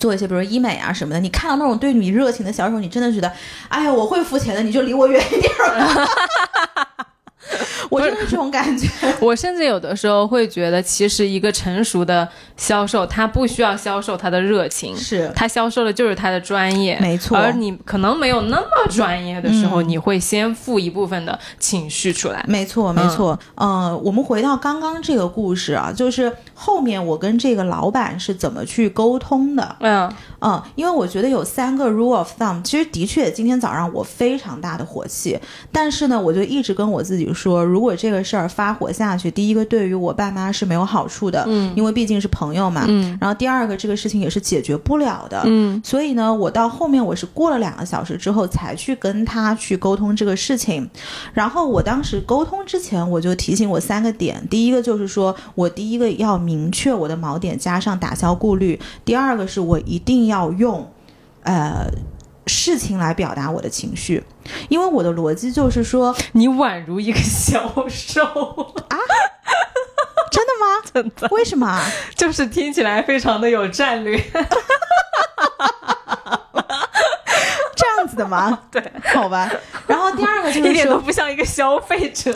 [0.00, 3.32] 做一些，比如说医美啊什么的，你看到那种对你热情的销售，你真的觉得，
[3.68, 6.85] 哎呀，我会付钱的，你就离我远一点儿吧。
[7.90, 8.88] 我就是这种感觉。
[9.20, 22.44] 我甚至有的时候会觉得，其实一个成熟的销售，他不需要销售他的热情，是他销售的就是他的专业，没错而你可能没有那么专业的时候，你会先付一部分的情绪出来。
[22.48, 23.38] 没错，没错。
[23.54, 29.76] 呃，我们回到刚刚这个故事啊，就是后面我跟这个老板是怎么去沟通的。
[29.80, 30.12] 嗯。
[30.40, 35.38] 嗯，因为我觉得有三个 rule of thumb，其实的确，今天早上我非常大的火气，
[35.72, 41.72] 但是呢，我就一直跟我自己说，如果这个事儿发火下去，第一个对于我爸妈是没有好处的，嗯。
[41.74, 43.16] 因为毕竟是朋友嘛，嗯。
[43.20, 45.80] 然后第二个这个事情也是解决不了的，嗯。
[45.82, 50.88] 所以呢，我到后面我是过了两个小时之后才去跟他去沟通这个事情。
[51.32, 60.92] 然后我当时沟通之前，我就提醒我三个点：第一个就是说我第一个要明确我的锚点，加上打消顾虑；第二个是我一定要用，
[61.42, 61.90] 呃。
[62.48, 64.22] 事情来表达我的情绪，
[64.68, 68.22] 因为我的逻辑就是说，你宛如一个销售
[68.86, 68.96] 啊，
[70.30, 70.66] 真的吗？
[70.94, 71.82] 真的为什么啊？
[72.14, 74.16] 就是听起来非常的有战略。
[77.74, 78.56] 这样子的吗？
[78.70, 78.80] 对，
[79.12, 79.50] 好吧。
[79.88, 82.32] 然后第二个就是一点都，不像一个消费者。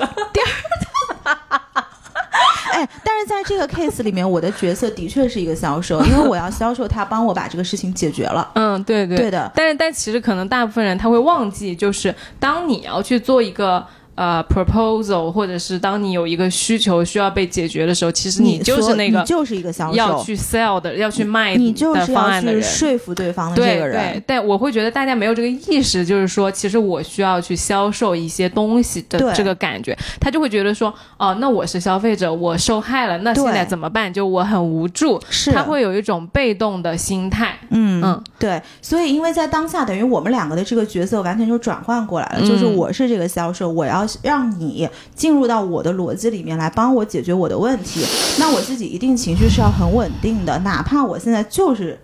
[2.71, 8.51] 哎，但是在这个 case 里面，我的角色的确是一个销售，因为我要销售他帮我把这个事情解决了。
[8.55, 13.87] 嗯，对对对的但是但其实可能大部分人他会忘记，就是当你要去做一个。
[14.21, 22.63] 呃，proposal，或者是当你有一个需求需要被解决的时候，其实你就是那个你就是一个销售，要去 sell 的，要去卖的你就是要去方案的人。
[22.63, 24.23] 说服对方的这个人对，。
[24.27, 34.13] 但我会觉得大家没有这个意识，就是说，其实我需要去销售一些东西的这个感觉，他就会觉得说，哦，那我是消费者，我受害了，那现在怎么办？
[34.13, 37.59] 就我很无助，是他会有一种被动的心态。
[37.71, 48.05] 嗯嗯对，所以因为在当下，等于我们两个的这个角色完全就转换过来了，就是嗯我是这个销售，我要让你进入到我的逻辑里面来帮我解决我的问题，
[48.38, 51.99] 那我自己一定情绪是要很稳定的，哪怕我现在就是。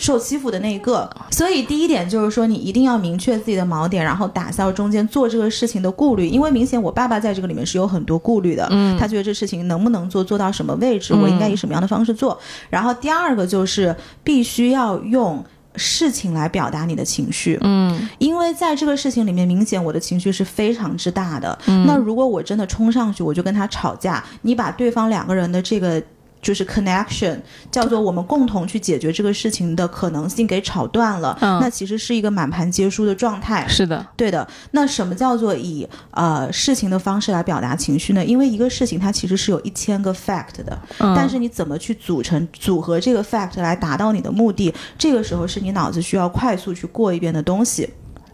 [0.00, 6.28] 受欺负的那一个，所以第一点就是说，你一定要明确自己的锚点，然后打消中间做这个事情的顾虑。
[6.28, 12.38] 因为明显我爸爸在这个里面是有很多顾虑的，嗯他觉得这事情能不能做，做到什么位置，我应该以什么样的方式做。
[12.70, 13.92] 然后第二个就是
[14.22, 15.44] 必须要用
[15.78, 21.56] 事情来表达你的情绪，嗯因为在这个事情里面，明显我的情绪是非常之大的。
[21.66, 26.02] 嗯那如果我真的冲上去，我就跟他吵架，你把对方两个人的这个。
[26.40, 27.38] 就是 connection，
[27.70, 33.66] 叫做我们共同去解决这个事情的可能性给炒断了，嗯那其实是一个满盘皆输的状态。
[33.68, 38.24] 是的，对的，那什么叫做以呃事情的方式来表达情绪呢？
[38.24, 47.88] 因为一个事情它其实是有一千个 fact 的，嗯，但是你怎么去组成组合这个 fact 来达到你的目的，这个时候是你脑子需要快速去过一遍的东西。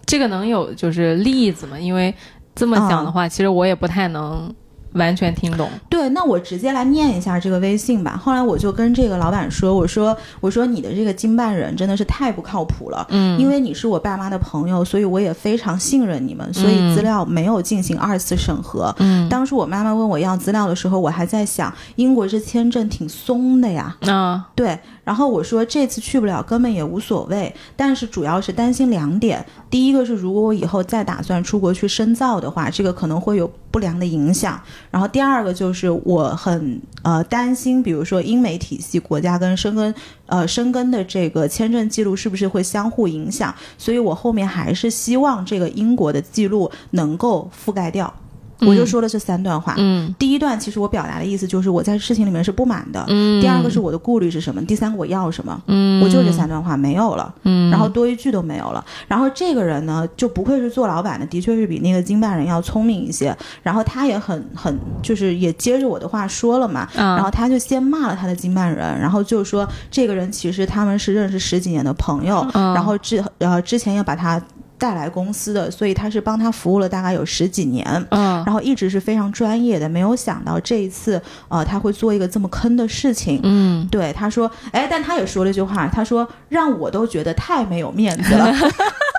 [0.07, 1.79] 这个能有就是例子吗？
[1.79, 2.15] 因为
[2.55, 4.55] 这么讲的话，其实我也不太能
[4.95, 5.69] 完全听懂。
[5.89, 8.21] 对，那我直接来念一下这个微信吧。
[8.21, 18.95] 后来我就跟这个老板说，我说我说你的这个经办人真的是太不靠谱了，嗯，因为你是我爸妈的朋友，所以我也非常信任你们，所以资料没有进行二次审核。
[18.99, 23.97] 嗯当时我妈妈问我要资料的时候，我还在想，英国这签证挺松的呀。
[24.03, 29.45] 啊对，然后我说这次去不了根本也无所谓，但是主要是担心两点。
[29.75, 34.63] 第一个是，如果我以后再打算出国去深造的话，这个可能会有不良的影响。
[34.89, 39.93] 然后第二个就是我很呃担心，比如说英美体系国家跟深根
[40.27, 48.15] 呃深根的这个签证记录是不是会相互影响，所以我后面还是希望这个英国的记录能够覆盖掉。
[48.61, 49.75] 我就说了这三段话。
[49.79, 53.05] 嗯第一段其实我表达的意思就是我在事情里面是不满的。
[53.09, 54.63] 嗯，第二个是我的顾虑是什么？
[54.65, 55.61] 第三个我要什么？
[55.67, 58.85] 嗯，我就这三段话没有了，嗯，然后多一句都没有了。
[59.09, 63.37] 然后这个人呢，就不愧是做老板的，的确是比那个经办人要聪明一些。
[63.63, 74.41] 然后他也很很就是也接着我的话说了嘛，嗯，然后他就先骂了他的经办人，然后就说这个人其实他们是认识十几年的朋友，嗯然后之呃之前要把他
[74.79, 77.85] 带来公司的，所以他是帮他服务了大概有十几年。
[78.11, 83.41] 嗯然后一直是非常专业的，没有想到这一次，呃，他会做一个这么坑的事情。
[83.43, 88.53] 嗯，对，他说，哎，但他也说了一句话，他说让我都觉得太没有面子了。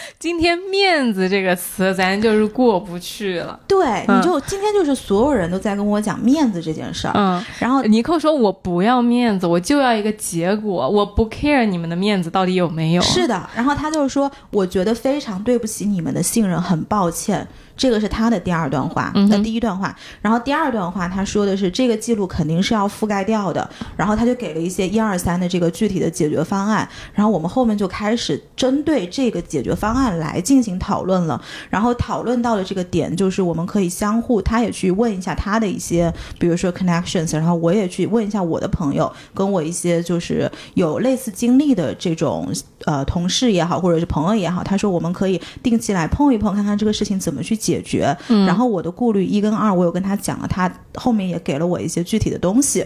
[0.18, 3.58] 今天“面子”这个词咱就是过不去了。
[3.66, 17.46] 对，嗯你就今天就是所有人都在跟我讲面子这件事儿，嗯，然后尼克说：“我不要面子，我就要一个结果，我不 care 你们的面子到底有没有。”是的，然后他就是说，我觉得非常对不起你们的信任，很抱歉。
[17.76, 42.48] 这个是他的第二段话，那第一段话，然后第二段话他说的是这个记录肯定是要覆盖掉的，然后他就给了一些一二三的这个具体的解决方案，然后我们后面就开始针对这个解决方案来进行讨论了，然后讨论到的这个点就是我们可以相互，他也去问一下他的一些，比如说 connections，然后我也去问一下我的朋友，跟我一些就是有类似经历的这种
[42.84, 48.16] 呃同事也好，或者是朋友也好，他说我们可以定期来碰一碰，看看这个事情怎么去解决。
[48.28, 52.84] 嗯然后我的顾虑一跟二，我有跟他讲了，他后面也给了我一些具体的东西。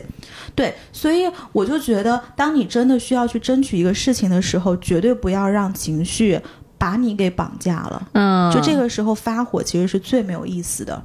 [0.55, 6.41] 对，所以我就觉得，当你真的需要去争取一个事情的时候，绝对不要让情绪。
[6.83, 11.01] 把你给绑架了，嗯，就这个时候发火其实是最没有意思的。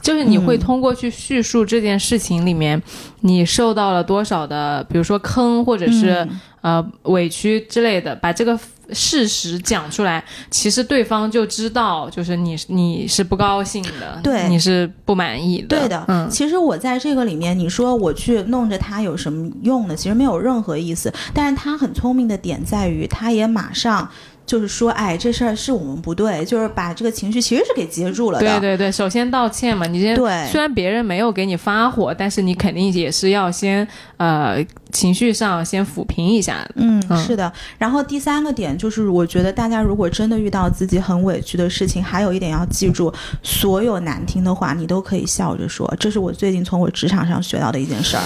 [0.00, 2.80] 就是你会嗯通过去叙述这件事情里面，
[3.22, 6.40] 你受到了多少的，比如说坑或者是、嗯。
[6.62, 8.58] 呃委屈之类的，把这个
[8.90, 14.48] 事实讲出来，其实对方就知道，就是你你是不高兴的，对。
[14.48, 16.28] 你是不满意的，对的，嗯。
[16.28, 19.94] 其实我在这个里面，你说我去弄着他有什么用呢？
[19.94, 21.12] 其实没有任何意思。
[21.32, 24.10] 但是他很聪明的点在于，他也马上
[24.46, 28.46] 就是说，哎，这事儿是我们不对，就是把这个情绪其实是给接住了的。
[28.46, 33.86] 对对对，首先道歉嘛，你先对虽然别人没有给你发火，但是你肯定也是要先
[34.18, 36.66] 呃情绪上先抚平一下。
[36.76, 37.52] 嗯，嗯是的。
[37.78, 43.12] 然后第三个点就是，我觉得大家如果真的遇到自己很委屈的事情，还有一点要记住，
[43.42, 45.92] 所有难听的话你都可以笑着说。
[45.98, 48.22] 这是我最近从我职场上学到的一件事儿。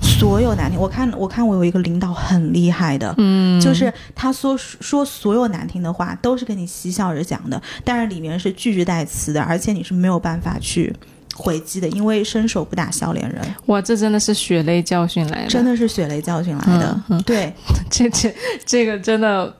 [0.00, 10.94] 所有难听，我看我看我有一个领导很厉害的，嗯，就是他说说所有难听的话都是跟你嬉笑着讲的，但是里面是句句带词的，而且你是没有办法去
[11.40, 16.94] 回击的，因为伸手不打笑脸人，哇，这真的是血泪教训来的，真的是血泪教训来的。
[17.08, 17.52] 嗯嗯对，
[17.90, 18.34] 这这
[18.66, 19.56] 这个真的。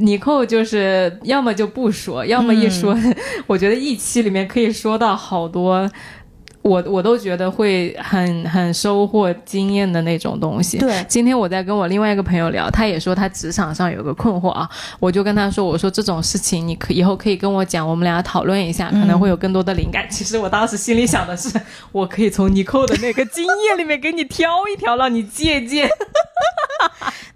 [0.00, 2.98] 尼寇就是要么就不说，要么一说，
[3.46, 5.88] 我觉得一期里面可以说到好多，
[6.62, 10.78] 我我都觉得会很很收获经验的那种东西。
[10.78, 14.68] 对，今天我在跟我另外一个朋友聊，他也说他职场上有个困惑啊，
[15.00, 20.06] 我就跟他说，我说这种事情你可以后可以跟我讲，我们俩讨论一下，可能会有更多的灵感。
[20.10, 21.48] 其实我当时心里想的是，
[21.92, 25.88] 我可以从尼寇的那个经验里面给你挑一挑，让你借鉴。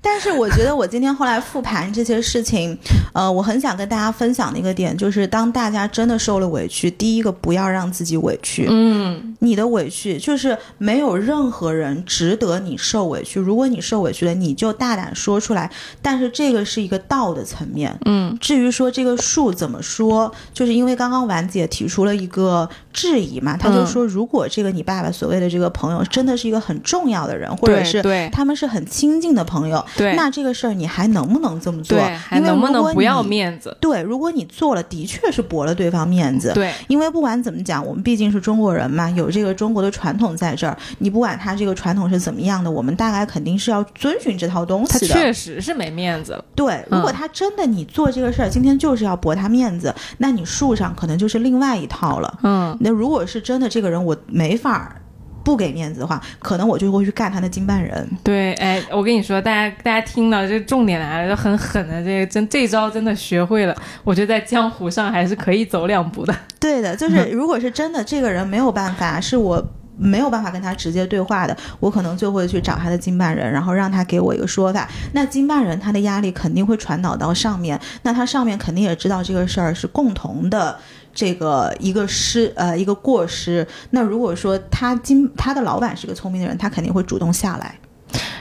[0.03, 2.77] 但是我觉得我今天后来复盘这些事情，
[3.15, 8.67] 呃，我很想跟大家分享的一个点就是，当大家真的受了委屈，第一个不要让自己委屈。
[8.69, 13.39] 嗯，你的委屈就是没有任何人值得你受委屈。
[13.39, 15.71] 如果你受委屈了，你就大胆说出来。
[16.03, 17.97] 但是这个是一个道的层面。
[18.05, 29.85] 嗯，至于说这个数怎么说，就是因为刚刚婉姐提出了一个质疑嘛，她就说，如果这个你爸爸所谓的这个朋友真的是一个很重要的人，或者是他们是很亲近的朋友。
[29.97, 31.99] 对，那这个事儿你还能不能这么做？
[32.29, 33.77] 还能不能不要面子？
[33.81, 36.53] 对，如果你做了，的确是驳了对方面子。
[36.55, 40.77] 对，因为不管怎么讲，我们毕竟是中国人嘛，有这个中国的传统在这儿。
[40.99, 45.09] 你不管他这个传统是怎么样的，我们大概肯定是要遵循这套东西的。
[45.09, 46.43] 他确实是没面子。
[46.55, 52.39] 对，如果他真的你做这个事儿，今天就是要驳他面子，那你树上可能就是另外一套了。
[52.43, 54.97] 嗯，那如果是真的这个人，我没法。
[55.45, 58.09] 不给面子的话，可能我就会去干他的经办人。
[58.23, 66.35] 对，哎，我跟你说，大家大家听到这重点来了，就很狠的，这个真这招真的学会了，我觉得在江湖上还是可以走两步的。
[66.61, 69.63] 对的， 就是如果是真的，这个人没有办法，是我
[69.99, 74.89] 没有办法跟他直接对话的，我可能就会去找他的经办人，然后让他给我一个说法。
[75.13, 80.79] 那经办人他的压力肯定会传导到上面，那他上面肯定也知道这个事儿是共同的。
[81.15, 87.79] 这个一个失呃一个过失，那如果说他今他的老板是个聪明的人，他肯定会主动下来。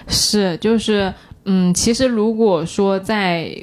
[0.08, 1.14] 是，就是
[1.46, 3.56] 嗯，其实如果说在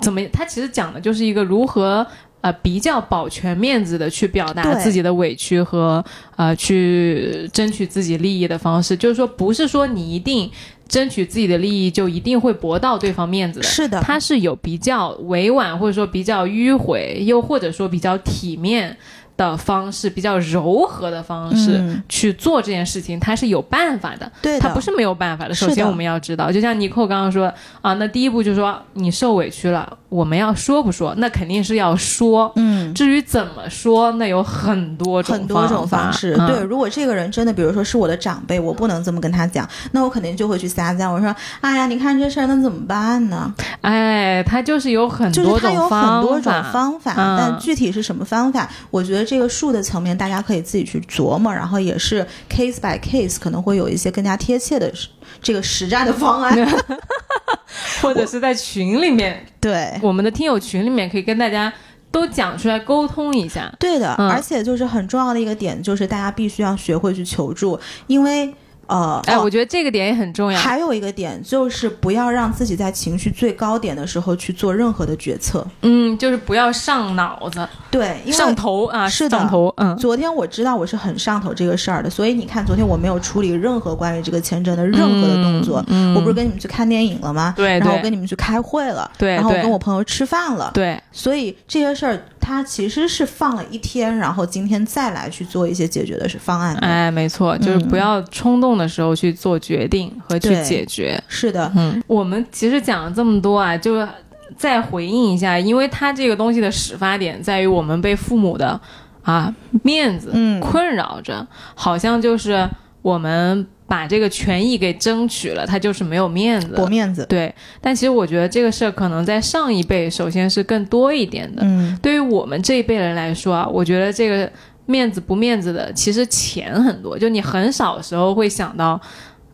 [0.00, 2.06] 怎么，他其实讲的就是一个如何
[2.40, 6.04] 呃比较保全面子的去表达自己的委屈和
[6.36, 10.50] 呃去争取自己利益的方式，就是说不是说你一定。
[10.90, 18.96] 争取自己的利益就一定会驳到对方面子的，是的，他是有比较委婉或者说比较迂回，又或者说比较体面。
[19.40, 24.30] 的方式比较柔和的方式去做这件事情，他是有办法的。
[24.42, 25.54] 对，他不是没有办法的。
[25.54, 31.14] 首先我们要知道，就像尼寇刚刚说啊，那第一步就是说你受委屈了，我们要说不说？
[31.16, 32.52] 那肯定是要说。
[32.56, 36.36] 嗯，至于怎么说，那有很多种很多种方式。
[36.46, 41.10] 对，如果这个人真的，比如说是我的长辈，我不能这么跟他讲，那我肯定就会去撒娇。
[41.10, 43.50] 我说，哎呀，你看这事儿，那怎么办呢？
[43.80, 49.29] 哎，他就是有很多种方法，但具体是什么方法，我觉得。
[49.30, 54.92] 这个数的层面，大家可以自己去琢磨，然后也是 case by case，可能会有一些更加贴切的
[55.40, 56.52] 这个实战的方案
[58.02, 61.72] 或者是在群里面，对我们的听友群里面，可以跟大家
[62.10, 63.72] 都讲出来沟通一下。
[63.78, 67.78] 对的，而且就是很重要的一个点，就是大家必须要学会去求助，
[68.08, 68.52] 因为。
[68.90, 70.58] 呃，哎，我觉得这个点也很重要。
[70.58, 75.64] 还有一个点就是不要让自己在情绪最高点的时候去做任何的决策。
[75.82, 79.72] 嗯，就是不要上脑子，对，上头啊，是上头。
[79.76, 85.84] 嗯，昨天我知道我是很上头这个事儿的，所以你看，昨天我没有处理任何关于这个签证的任何的动作。
[85.86, 87.54] 嗯，我不是跟你们去看电影了吗？
[87.56, 89.08] 对，然后我跟你们去开会了。
[89.16, 90.72] 对，然后我跟我朋友吃饭了。
[90.74, 92.20] 对，所以这些事儿
[92.50, 96.74] 它其实是放了一天，然后今天再来去做一些解决的是方案。
[96.78, 99.60] 哎，没错，就是不要冲动的时候去做。
[99.60, 104.08] 决定和去解决是的，嗯，我们其实讲了这么多啊，就
[104.56, 108.80] 再回应一下，因为它这个东西的始发点在于我们被父母的
[109.22, 112.66] 啊面子困扰着，好像就是
[113.02, 117.26] 我们把这个权益给争取了，他就是没有面子，驳面子。
[117.28, 124.48] 对，但其实我觉得这个事儿可能在上一辈首先是更多一点的，嗯，对于我们这一辈人来说啊，我觉得这个
[124.86, 129.00] 面子不面子的其实钱很多，就你很少时候会想到。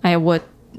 [0.03, 0.39] 哎，我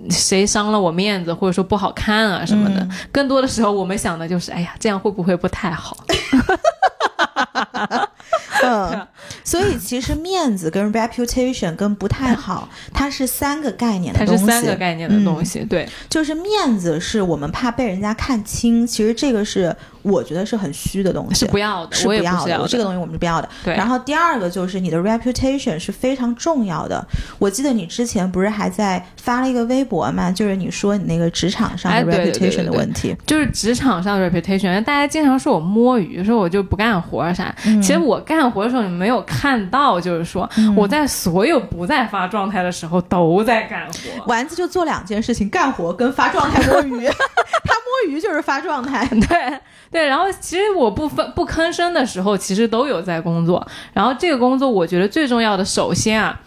[0.09, 5.97] 谁伤了我面子，或者说不好看啊什么的，更多的时候我们想的就是，哎呀，这样会不会不太好？
[8.63, 9.07] 嗯，
[9.43, 14.45] 所以其实面子跟 reputation 跟不太好，它是三个概念的东西。
[14.45, 19.75] 它是三个概念的东西，对，就是面子是我们怕被人家看清，其实这个是。
[20.03, 22.65] 我觉得是很虚的东西，是不要的，是不要的。
[22.69, 23.49] 这个东西我们是不要的。
[23.65, 23.75] 对。
[23.75, 27.05] 然后第二个就是你的 reputation 是非常重要的。
[27.37, 30.31] 我记得你之前不是还在发了一个微博嘛？
[30.31, 34.81] 就是你说你那个职场上的 reputation 的问题，就是职场上的 reputation。
[34.85, 37.53] 大家经常说我摸鱼，说我就不干活啥。
[37.81, 44.25] 其实我干活的时候你没有看到，就是说我在所有不在发状态的时候都在干活。
[44.27, 47.07] 丸子就做两件事情：干活跟发状态摸鱼。
[47.65, 49.59] 他摸鱼就是发状态， 对。
[49.89, 53.65] 对，然后其实我不分不吭声的时候，其实都有在工作。
[53.93, 56.41] 然后这个工作，我觉得最重要的，首先啊，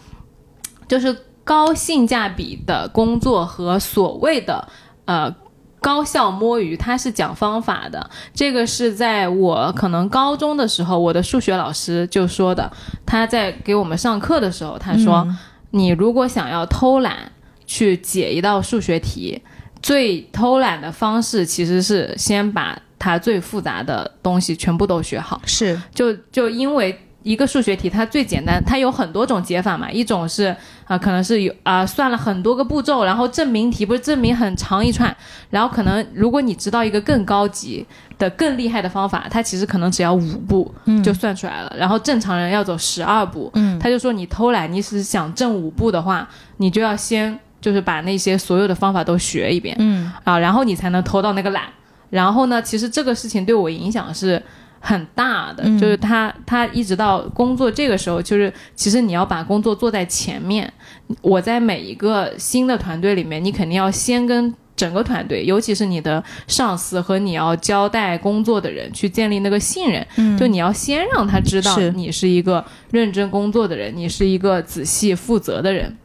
[0.87, 4.67] 就是高性价比的工作和所谓的
[5.05, 5.33] 呃
[5.81, 8.09] 高效摸鱼，它是讲方法的。
[8.33, 12.71] 这个是在我可能高中的时候，我的数学老师就说的。
[13.05, 15.27] 他在给我们上课的时候，他说
[15.71, 17.31] ：“你如果想要偷懒
[17.65, 19.41] 去解一道数学题。”
[19.81, 25.41] 最偷懒的方式其实是先把它最复杂的东西全部都学好。
[25.43, 29.89] 是，就就因为一个数学题，它最简单，它有很多种解法嘛。
[29.91, 30.55] 一种是
[30.85, 35.15] 啊、可能是有啊、算了很多个步骤，然后证明题不是证明很长一串，
[35.49, 37.85] 然后可能如果你知道一个更高级
[38.17, 41.73] 的、更厉害的方法，它其实可能只要五步就算出来了。
[41.77, 49.75] 然后正常人要走十二步，嗯他就说你偷懒，你是想挣五步的话，你就要先就是把那些所有的方法都学一遍。
[49.79, 51.63] 嗯啊，然后你才能偷到那个懒。
[52.09, 54.41] 然后呢，其实这个事情对我影响是
[54.81, 60.73] 很大的，嗯就是他他一直到工作这个时候，就是其实你要把工作做在前面。
[61.21, 64.53] 我在每一个新的团队里面，你肯定要先跟。
[64.73, 70.03] 整个团队，尤其是你的上司和你要交代工作的人，去建立那个信任。
[70.15, 75.95] 嗯就你要先让他知道你是一个认真工作的人，你是一个仔细负责的人。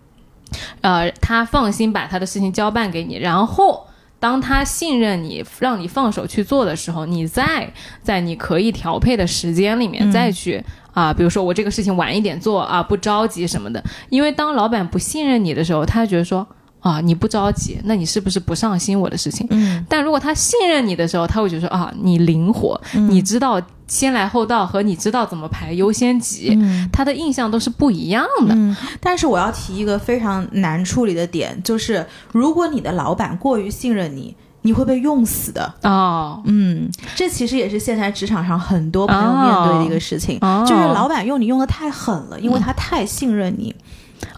[0.82, 3.86] 呃，他放心把他的事情交办给你，然后
[4.18, 7.70] 当他信任你，让你放手去做的时候，你再
[8.02, 10.62] 在你可以调配的时间里面嗯再去
[10.94, 13.84] 啊、比如说我这个事情晚一点做啊，不着急什么的。
[14.08, 16.46] 因为当老板不信任你的时候，他觉得说
[16.86, 19.46] 啊你不着急，那你是不是不上心我的事情？
[19.50, 28.54] 嗯但如果他信任你的时候，他会觉得说啊你灵活，嗯你知道先来后到和你知道怎么排优先级，嗯他的印象都是不一样的。
[28.54, 35.74] 嗯，但是我要提一个非常难处理的点，就是如果你的老板过于信任你，你会被用死的。
[35.82, 43.72] 哦，嗯，这其实也是现在职场上很多朋友面对的一个事情，哦就是老板用你用的太狠了，因为他太信任你。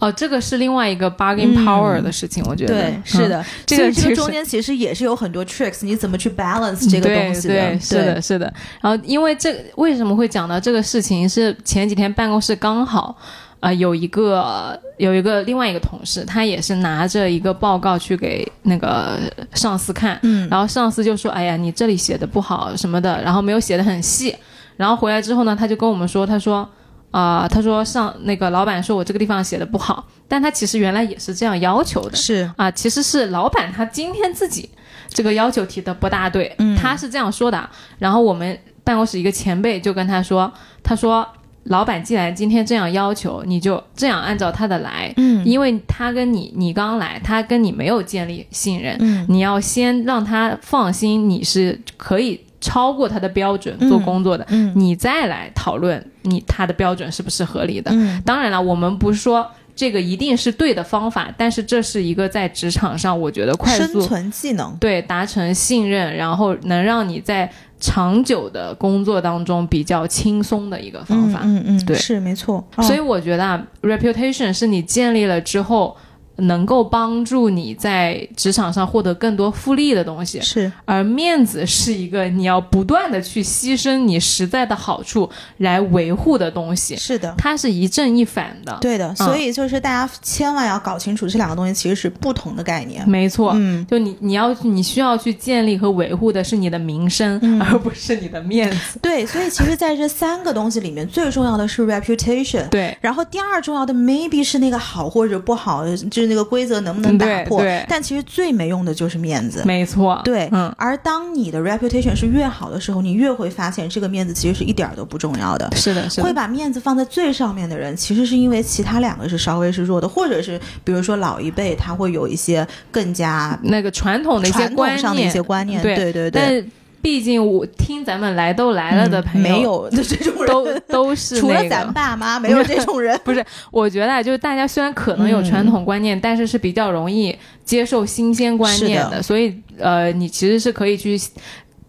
[0.01, 8.53] 哦，这个是另外一个 bargain 嗯 power 的事情，我觉得对，是嗯的，这个这个中间其实也是有很多 tricks，你怎么去 balance 这个东西对对，是的，是的。
[8.81, 13.16] 然后，因为这为什么会讲到这个事情，是前几天办公室刚好。
[13.61, 19.18] 啊、有一个有一个另外一个同事，他也是拿着一个报告去给那个
[19.53, 24.33] 上司看，嗯然后上司就说：“哎呀，你这里写的不好什么的，然后没有写的很细。”
[24.79, 26.66] 然后回来之后呢，他就跟我们说：“他说
[27.11, 34.68] 啊、他说上那个老板说我这个地方写的不好，但他其实原来也是这样要求的，是啊，其实是老板他今天自己
[35.09, 37.68] 这个要求提的不大对，嗯他是这样说的。
[37.98, 40.52] 然后我们办公室一个前辈就跟他说，
[40.82, 41.26] 他说
[41.64, 57.90] 老板既然今天这样要求，你就这样按照他的来，嗯因为他跟你你刚来，他跟你没有建立信任，嗯你要先让他放心你是可以超过他的标准做工作的，嗯你再来讨论你他的标准是不是合理的。
[57.92, 64.76] 嗯当然了，我们不是说这个一定是对的方法，但是这是一个在职场上我觉得快速生速存技能。
[64.80, 67.48] 对达成信任，然后能让你在
[67.78, 71.40] 长久的工作当中比较轻松的一个方法。
[71.44, 72.66] 嗯嗯，对是没错。
[72.82, 75.96] 所以我觉得啊，reputation 是你建立了之后。
[76.39, 85.28] 能够帮助你在职场上获得更多复利的东西，是而面子是一个你要不断的去牺牲你实在的好处
[85.59, 87.34] 来维护的东西，是的。
[87.36, 88.76] 它是一正一反的。
[88.80, 93.09] 对的，所以就是大家千万要搞清楚这两个东西其实是不同的概念。
[93.09, 98.99] 没错，嗯，就你你要你需要去建立和维护的是你的名声，嗯而不是你的面子。
[99.03, 102.68] 对，所以其实在这三个东西里面，最重要的是 reputation。
[102.68, 107.62] 对，然后第二重要的 maybe 是那个好或者不好，就是那个规则能不能打破。
[107.89, 109.62] 但其实最没用的就是面子。
[109.64, 110.20] 没错。
[110.24, 115.68] 对，嗯，而当你的 reputation 是越好的时候，你越会发现这个面子其实是一点儿都不重要的。
[115.74, 126.64] 是的，是的，会把面子放在最上面的人，其实是因为其他两个是稍微是弱的，或者是比如说老一辈他会有一些更加那个传统的一些传观念，统上的一些观念，对对对
[127.01, 133.18] 毕竟我听咱们来都来了的朋友，嗯没有 这种人，都都是除了咱爸妈，没有这种人。
[133.24, 139.22] 不是，我觉得啊，就是大家虽然可能有传统观念，但是是比较容易接受新鲜观念是的。
[139.22, 141.18] 所以呃，你其实是可以去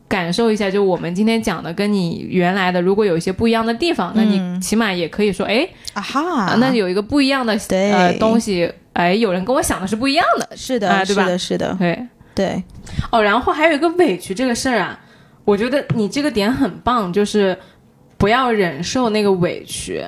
[0.07, 4.55] 感受一下，就我们今天讲的跟你原来的如果有一些不一样的地方，那嗯。
[4.55, 6.43] 你起码也可以说，哎、啊哈。
[6.43, 11.23] 啊，那有一个不一样的呃东西，哎，有人跟我想的是不一样的，是的，啊对吧？
[11.23, 12.07] 是的，是的，对。
[12.39, 12.63] 对，
[13.11, 14.97] 哦，然后还有一个委屈这个事儿啊，
[15.43, 17.57] 我觉得你这个点很棒，就是
[18.17, 20.01] 不要忍受那个委屈。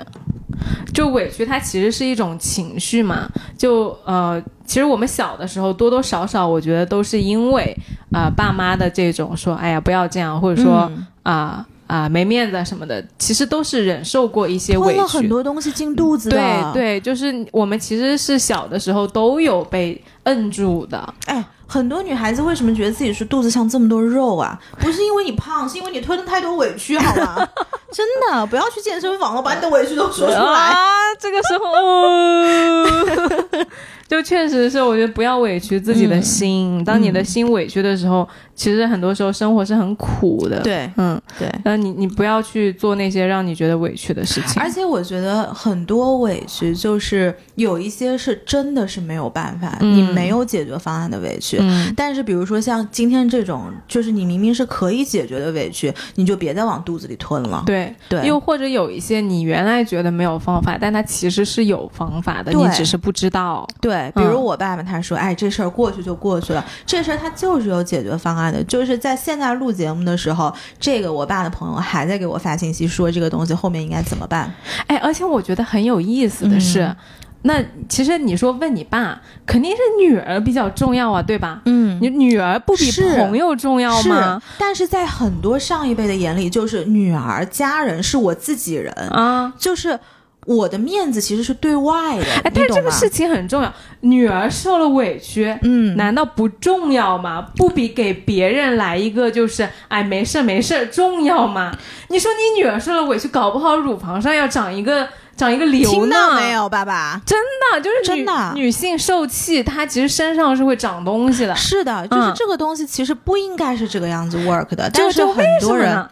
[0.94, 3.28] 就委屈，它其实是一种情绪嘛。
[3.58, 7.76] 就呃，其实我们小的时候多多少少，我觉得都是因为
[8.14, 15.02] 啊、爸妈的这种说，哎呀不要这样，或者说嗯啊啊、没面子什么的，其实都是忍受过一些委屈。
[15.02, 16.38] 很多东西进肚子的。
[16.38, 21.14] 对，对，就是我们其实是小的时候都有被摁住的。
[21.26, 24.60] 哎，很多女孩子为什么觉得自己是肚子上这么多肉啊？
[24.78, 27.48] 不是因为你胖，是因为你吞了太多委屈，好吗？
[27.94, 30.36] 真的，不要去健身房了，把你的委屈都说出来。
[30.36, 30.76] 啊，
[31.18, 33.66] 这个时候，哦、
[34.10, 36.84] 就确实是，我觉得不要委屈自己的心。
[36.84, 38.28] 当你的心委屈的时候，
[38.62, 40.62] 其实很多时候生活是很苦的。
[40.62, 41.52] 对，嗯，对。
[41.66, 44.62] 那你你不要去做那些让你觉得委屈的事情。
[44.62, 51.58] 而且我觉得很多委屈，就是有一些是真的是没有办法，你没有解决方案的委屈。
[51.60, 57.64] 嗯但是比如说像今天这种，就是你明明是可以解决的委屈，你就别再往肚子里吞了。
[57.66, 63.68] 对对又或者有一些你原来觉得没有方法，但它其实是有方法的，你只是不知道。
[63.82, 74.54] 对，比如我爸爸他说：“哎，这事儿过去就过去了，这事儿他就是有解决方案的。”就是在现在录节目的时候，这个我爸的朋友还在给我发信息说这个东西后面应该怎么办。
[74.88, 76.96] 哎，而且我觉得很有意思的是，嗯
[77.44, 81.60] 那其实你说问你爸，肯定是女儿比较重要啊，对吧？
[81.66, 84.40] 嗯你女儿不比朋友重要吗？
[84.40, 90.00] 是，但是在很多上一辈的眼里，就是女儿、家人是我自己人，啊，就是
[90.46, 92.26] 我的面子其实是对外的。
[92.44, 95.56] 哎，但是这个事情很重要，女儿受了委屈。
[95.62, 97.48] 嗯，难道不重要吗？
[97.56, 101.72] 不比给别人来一个就是哎没事没事重要吗？
[102.10, 106.10] 你说你女儿受了委屈，搞不好乳房上要长一个长一个瘤听？
[106.10, 107.20] 到没有，爸爸？
[107.26, 111.56] 真的就是真的女性受气，她其实身上是会长东西的。
[111.56, 116.10] 是的，就是嗯这个东西其实不应该是这个样子 work 的，就但是很多人？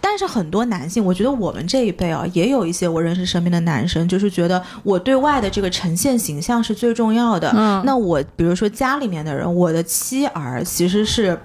[0.00, 7.52] 但是很多男性，我觉得我们这一辈啊，也有一些我认识身边的男生，就是觉得我对外的这个呈现形象是最重要的。
[7.54, 11.38] 嗯那我比如说家里面的人，我的妻儿其实是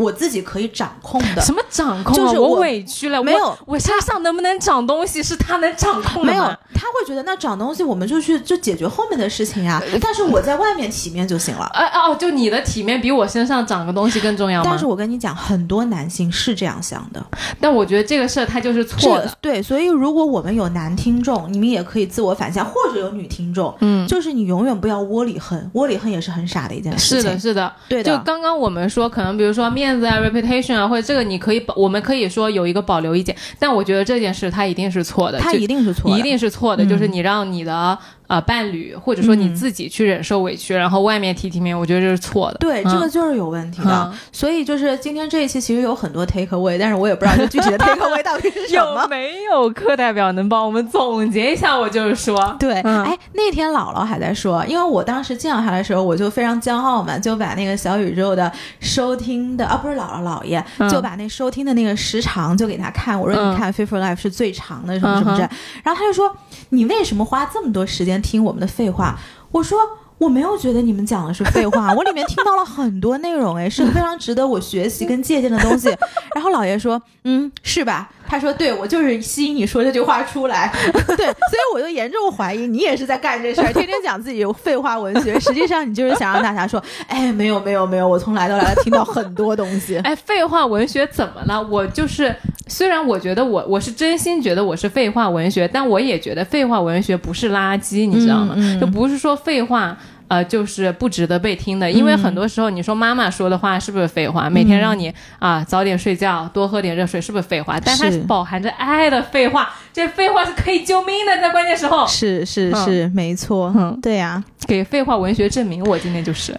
[0.00, 1.42] 我自己可以掌控的。
[1.42, 2.16] 什么掌控啊？
[2.16, 6.44] 就是我我委屈了，没有我我身上能不能长东西是他能掌控的没有？，
[6.74, 11.66] 他会觉得那长东西我们就去就解决后面的事情呀、但是我在外面体面就行了。
[11.74, 14.70] 哎 哦，就你的体面比我身上长个东西更重要吗？
[14.70, 17.22] 但是我跟你讲，很多男性是这样想的，
[17.60, 19.30] 但我觉得这个事儿他就是错的。
[19.40, 27.32] 对，所以如果我们有男听众，你们也可以自我反向，或者有女听众，嗯，就是你永远不要窝里横，窝里横也是很傻的一件事情。
[27.32, 37.98] 是的，是的，对的就刚刚我们说，可能比如说面子啊、reputation 啊，或者这个你可以保，我们可以说有一个保留意见，但我觉得这件事它一定是错的，它一定是错的，一定是错的，嗯就是你让你的
[38.30, 42.58] 呃伴侣或者说你嗯自己去忍受委屈，然后外面提提面，我觉得这是错的。
[42.58, 43.90] 对，嗯这个就是有问题的。
[43.90, 49.06] 嗯所以就是今天这一期其实有很多 take away，但是我也不知道这具体的 take away 到底是什么 有么。
[49.08, 51.76] 没有课代表能帮我们总结一下？
[51.76, 65.42] 我就是说， 对，嗯哎，那天姥姥还在说，因为我当时见到他的时候，我就非常骄傲嘛，就把那个小宇宙的收听的啊，不是姥姥姥爷，嗯就把那收听的那个时长就给他看，我说嗯你看《Fit for Life》是最长的，什么什么这，
[65.82, 66.34] 然后他就说
[66.70, 69.18] 你为什么花这么多时间听我们的废话？
[69.52, 69.78] 我说。
[70.20, 75.88] 我没有觉得你们讲的是废话， 我里面听到了很多内容，哎，是非常值得我学习跟借鉴的东西。
[76.36, 78.10] 然后老爷说，嗯，是吧？
[78.28, 89.96] 他说，对我就是吸引你说这句话出来， 对，所以我就严重怀疑你也是在干这事儿，天天讲自己有废话文学，实际上你就是想让大家说，哎，没有没有没有，我从来都来了听到很多东西。
[90.04, 91.66] 哎，废话文学怎么了？
[91.70, 92.36] 我就是，
[92.70, 98.54] 虽然我觉得我我是真心觉得我是废话文学，但我也觉得废话文学不是垃圾，你知道吗？
[98.56, 99.96] 嗯嗯就不是说废话。
[100.30, 104.48] 呃，就是不值得被听的，因为很多时候你说妈妈说的话是不是废话？
[104.48, 107.80] 每天让你啊早点睡觉，多喝点热水，是不是废话？
[107.84, 115.82] 但它是是饱含着爱的废话，这废话是可以救命的，在关键时候是是嗯是，没错，嗯对呀、给废话文学证明。
[115.82, 116.56] 我今天就是，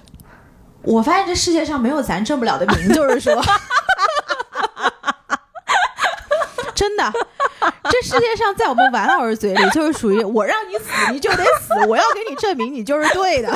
[0.81, 3.33] 我发现这世界上没有咱挣不了的名，就是说，
[6.81, 7.13] 真的，
[7.91, 13.55] 这世界上在我们王老师嘴里就是属于我让你死你就得死，我要给你证明你就是对的。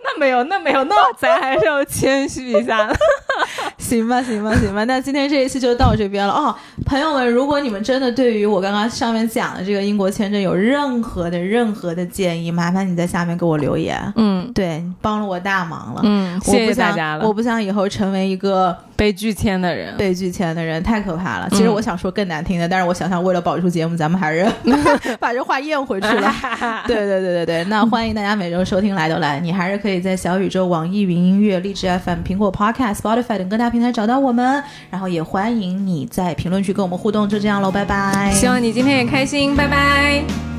[0.04, 2.96] 那没有，那没有，那咱还是要谦虚一下的。
[3.78, 6.54] 行吧，行吧，行吧，那今天这一期就到这边了哦，
[6.86, 14.00] 朋友们，如果你们真的对于我刚刚上面讲的这个英国签证有任何的任何的建议，麻烦你在下面给我留言。
[14.16, 16.00] 嗯对，帮了我大忙了。
[16.04, 17.26] 嗯，我谢谢大家了。
[17.26, 21.48] 我不想以后成为一个被拒签的人，被拒签的人，太可怕了。
[21.50, 24.46] 其实嗯我想说更难听的，但是我想想，为了保住节目，咱们还是
[25.18, 26.32] 把这话咽回去了。
[26.86, 37.28] 对对对对对，那欢迎大家每周收听来都来，你还是可可以在小宇宙、网易云音乐、荔枝 FM、苹果 Podcast、Spotify 等各大平台找到我们，然后也欢迎你在评论区跟我们互动。
[37.28, 38.30] 就这样喽，拜拜。
[38.32, 40.49] 希望你今天也开心，拜拜。